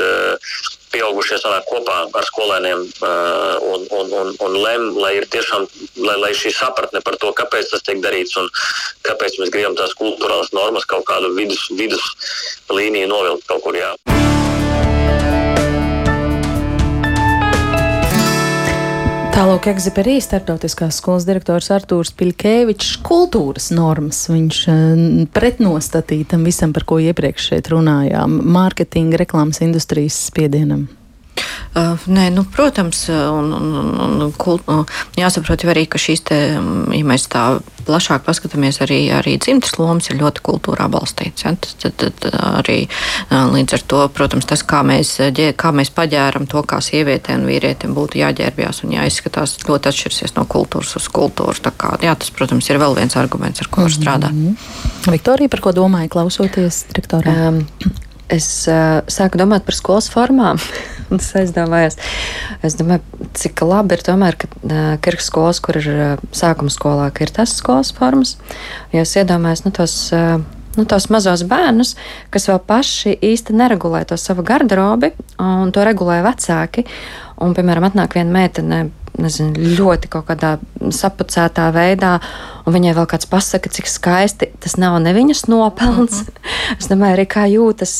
[0.90, 5.66] pieaugušie sanāk kopā ar skolēniem un, un, un, un lem, lai ir tiešām
[6.06, 8.50] lai, lai šī sapratne par to, kāpēc tas tiek darīts un
[9.06, 12.10] kāpēc mēs gribam tās kultūrālas normas kaut kādu vidus, vidus
[12.70, 13.78] līniju novilkt kaut kur.
[13.78, 13.94] Jā.
[19.40, 24.18] Tālāk, Egziperī starptautiskās skolas direktors Artūrs Piļkēvičs kultūras normas.
[24.28, 25.00] Viņš uh,
[25.32, 30.90] pretnostatīja tam visam, par ko iepriekš šeit runājām- mārketinga, reklāmas industrijas spiedienam.
[31.70, 34.82] Uh, nē, nu, protams, un, un, un, un kult, uh,
[35.14, 37.44] jāsaprot arī, ka šīs, te, ja mēs tā
[37.86, 41.44] plašāk paskatāmies, arī, arī dzimtas lomas ir ļoti kultūrā balstīts.
[41.46, 41.52] Ja?
[41.54, 46.48] Tad, tad, tad arī uh, līdz ar to, protams, tas, kā mēs, kā mēs paģēram
[46.50, 51.54] to, kā sievietēm un vīrietim būtu jāģērbjās un jāizskatās, ļoti atšķirsies no kultūras uz kultūru.
[51.62, 54.34] Tā kā, jā, tas, protams, ir vēl viens arguments, ar ko var strādāt.
[54.34, 55.12] Mm -hmm.
[55.14, 57.36] Viktorija, par ko domāja klausoties direktorā?
[57.48, 57.62] Um,
[58.28, 60.58] es uh, sāku domāt par skolas formām.
[61.18, 61.98] es aizdomājos,
[62.66, 67.10] es domāju, cik labi ir tomēr, ka uh, Kirkas skolas, kur ir uh, sākuma skolā,
[67.14, 68.36] ka ir tas skolas formas.
[68.94, 69.98] Jo es iedomājos, nu, tos.
[70.14, 70.40] Uh,
[70.76, 71.96] nu, tos mazos bērnus,
[72.30, 75.10] kas vēl paši īsti neregulē to savu garderobi,
[75.42, 76.86] un to regulē vecāki.
[77.42, 78.80] Un, piemēram, atnāk viena meitene
[79.24, 80.54] nezinu, ļoti kaut kādā
[80.94, 82.14] sapucētā veidā,
[82.66, 86.22] un viņai vēl kāds pasaka, cik skaisti tas nav ne viņas nopelns.
[86.22, 86.78] Mm -hmm.
[86.78, 87.92] es domāju, arī kā jūtas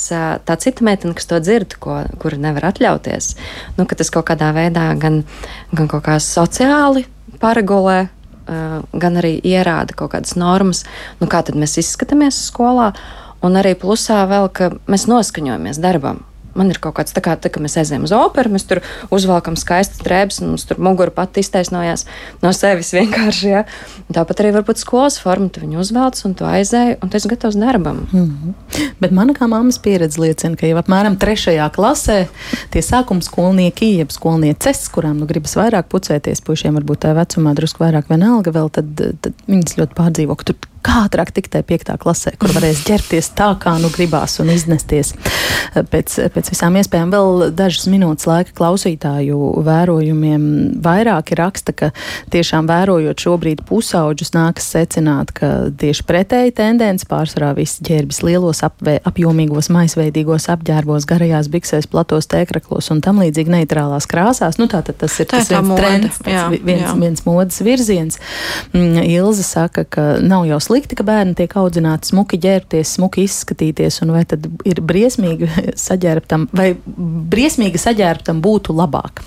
[0.45, 3.37] tā cita meitene, kas to dzird, ko, kuru nevar atļauties.
[3.77, 5.25] Nu, ka tas kaut kādā veidā gan,
[5.73, 7.07] gan kaut kā sociāli
[7.41, 8.09] paregulē.
[8.93, 10.85] Gan arī ierāda kaut kādas normas,
[11.21, 12.93] nu, kā mēs izskatāmies skolā,
[13.43, 16.25] un arī plusā vēl, ka mēs noskaņojamies darbam
[16.55, 18.81] Man ir kaut kāds tā kā, tā, ka mēs aizējām uz operu, mēs tur
[19.15, 22.07] uzvelkam skaistas drēbes, un mums tur mugura pati iztaisnojās
[22.43, 23.51] no sevis vienkārši.
[23.51, 23.65] Ja?
[24.13, 27.59] Tāpat arī varbūt skolas forma, tu viņu uzvelc un tu aizēji, un tu esi gatavs
[27.61, 28.07] darbam.
[28.13, 28.89] Mm -hmm.
[29.01, 32.27] Bet mana kā mammas pieredze liecina, ka jau apmēram trešajā klasē
[32.71, 37.85] tie sākuma skolnieki, jeb skolnieces, kurām nu gribas vairāk pucēties, pušiem varbūt tā vecumā drusku
[37.85, 38.87] vairāk vienalga vēl, tad,
[39.21, 43.33] tad viņas ļoti pārdzīvo, ka tur kā ātrāk tikt tajā piektā klasē, kur varēs ģērbties
[43.39, 45.13] tā, kā nu gribās un iznesties
[45.91, 47.13] pēc, pēc visām iespējām.
[47.15, 50.47] Vēl dažas minūtes laika klausītāju vērojumiem
[50.85, 51.91] vairāki raksta, ka
[52.33, 58.99] tiešām vērojot šobrīd pusauģus, nākas secināt, ka tieši pretēji tendence pārsvarā visi ģērbjas lielos apvē,
[59.09, 64.59] apjomīgos maisveidīgos apģērbos, garajās biksēs, platos tēkraklos un tam līdzīgi neitrālās krāsās.
[64.61, 65.81] Nu, tātad tas ir tā tas viens mode.
[65.83, 66.97] trends, jā, viens, jā.
[67.01, 68.21] viens modes virziens.
[68.73, 74.01] Mm, Ilze saka, ka nav jau slikti, ka bērni tiek audzināti smuki ģērbties, smuki izskatīties,
[74.05, 75.51] un vai tad ir briesmīgi
[75.89, 79.25] saģērbtam, vai briesmīgi saģērbtam būtu labāk.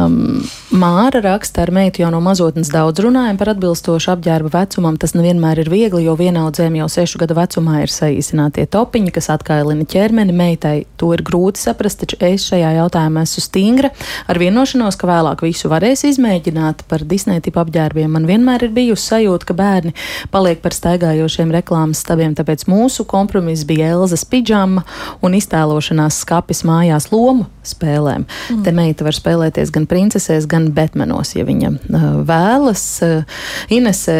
[0.00, 0.40] Um,
[0.72, 4.96] Māra raksta, ar meitu jau no mazotnes daudz runājam par atbilstošu apģērba vecumam.
[4.96, 9.84] Tas nevienmēr ir viegli, jo vienaudzēm jau sešu gadu vecumā ir saīsinātie topiņi, kas atkailina
[9.88, 10.32] ķermeni.
[10.32, 13.90] Meitai to ir grūti saprast, taču es šajā jautājumā esmu stingra
[14.32, 18.16] ar vienošanos, ka vēlāk visu varēs izmēģināt par Disneja tipu apģērbiem.
[18.16, 19.92] Man vienmēr ir bijusi sajūta, ka bērni
[20.32, 24.84] paliek par staigājošiem reklāmas stabiem, tāpēc mūsu kompromiss bija Elzas pidžama
[25.24, 28.26] un iztēlošanās skapis mājās lomu spēlēm.
[28.26, 28.62] Mm.
[28.66, 32.86] Te meita var spēlēties gan princesēs, gan Betmenos, ja viņa uh, vēlas.
[33.04, 33.42] Uh,
[33.72, 34.18] Inese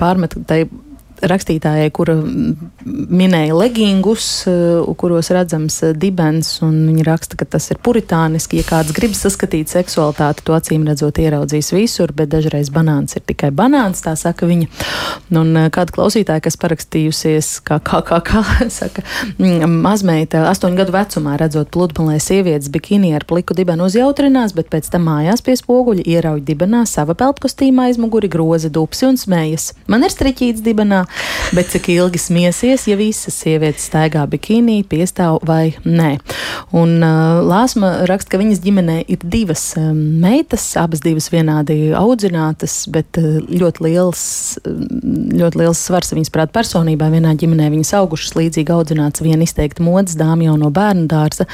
[0.00, 0.64] pārmet tai
[1.22, 2.16] rakstītājai, kura
[2.86, 8.60] minēja legingus, eh, kuros redzams eh, dibens, un viņa raksta, ka tas ir puritāniski.
[8.60, 13.52] Ja kāds grib saskatīt seksualitāti, to acīm redzot ieraudzīs visur, bet dažreiz banāns ir tikai
[13.54, 14.68] banāns, tā saka viņa.
[15.30, 18.42] Un eh, kāda klausītāja, kas parakstījusies, kā, kā
[18.80, 19.04] saka,
[19.38, 24.90] mm, mazmeita astoņu gadu vecumā, redzot pludmalē sievietes bikini ar pliku dibenu uzjautrinās, bet pēc
[24.92, 29.72] tam mājās pie spoguļa ierauj dibenā sava peltkostīmā aizmuguri groza dupsi un smējas.
[29.90, 31.04] Man ir striķīts dibenā,
[31.52, 36.14] Bet cik ilgi smiesies, ja visas sievietes staigā bikīnī, piestāv vai nē?
[36.76, 42.78] Un uh, Lāsma raksta, ka viņas ģimenē ir divas um, meitas, abas divas vienādi audzinātas,
[42.92, 44.22] bet uh, ļoti liels,
[44.64, 47.10] ļoti liels svars viņas prāt personībā.
[47.12, 51.44] Vienā ģimenē viņas augušas līdzīgi audzināts, viena izteikti modes dāma jau no bērnu dārza,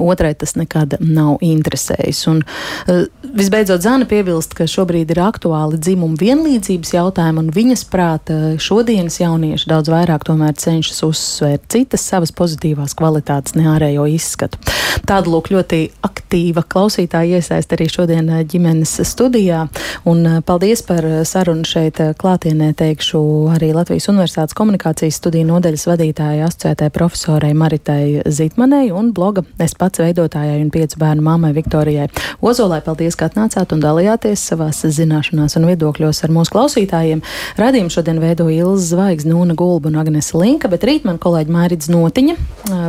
[0.00, 2.24] otrai tas nekad nav interesējis.
[2.32, 2.40] Un,
[2.88, 3.04] uh,
[3.36, 9.16] visbeidzot, Zana piebilst, ka šobrīd ir aktuāli dzimumu vienlīdzības jautājumi, un viņas prāta šodien šodienas
[9.20, 10.22] jaunieši daudz vairāk
[10.54, 14.58] cenšas uzsvērt citas savas pozitīvās kvalitātes, ne ārējo izskatu.
[15.02, 19.64] Tāda lūk ļoti aktīva klausītāja iesaist arī šodien eh, ģimenes studijā.
[20.06, 23.20] Un eh, paldies par eh, sarunu šeit klātienē teikšu
[23.56, 30.04] arī Latvijas Universitātes komunikācijas studiju nodaļas vadītājai asociētai profesorai Maritai Zitmanei un bloga es pats
[30.04, 32.06] veidotājai un piecu bērnu mammai Viktorijai
[32.40, 32.80] Ozolai.
[32.86, 37.24] Paldies, ka atnācāt un dalījāties savās zināšanās un viedokļos ar mūsu klausītājiem.
[37.58, 41.52] Radījumu šodien veido Ilza Ilza Zvaigzne, Nūna Gulba un Agnese Linka, bet rīt man kolēģi
[41.54, 42.34] Mārīts Notiņa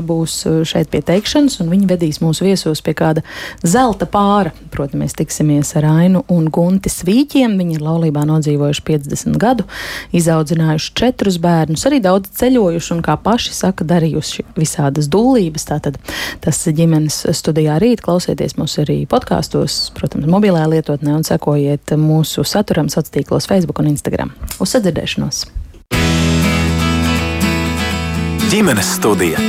[0.03, 0.33] būs
[0.67, 3.23] šeit pie teikšanas, un viņi vedīs mūsu viesos pie kāda
[3.63, 4.51] zelta pāra.
[4.73, 7.55] Protams, mēs tiksimies ar Ainu un Gunti Svīķiem.
[7.59, 9.65] Viņi ir laulībā nodzīvojuši 50 gadu,
[10.15, 15.67] izaudzinājuši četrus bērnus, arī daudz ceļojuši un, kā paši saka, darījuši visādas dūlības.
[15.71, 15.99] Tātad
[16.43, 22.91] tas ģimenes studijā rīt klausieties mūs arī podkāstos, protams, mobilajā lietotnē un sekojiet mūsu saturam
[22.91, 24.35] sociālos tīklos Facebook un Instagram.
[24.59, 25.45] Uz sadzirdēšanos!
[28.49, 29.41] Ģimenes studija.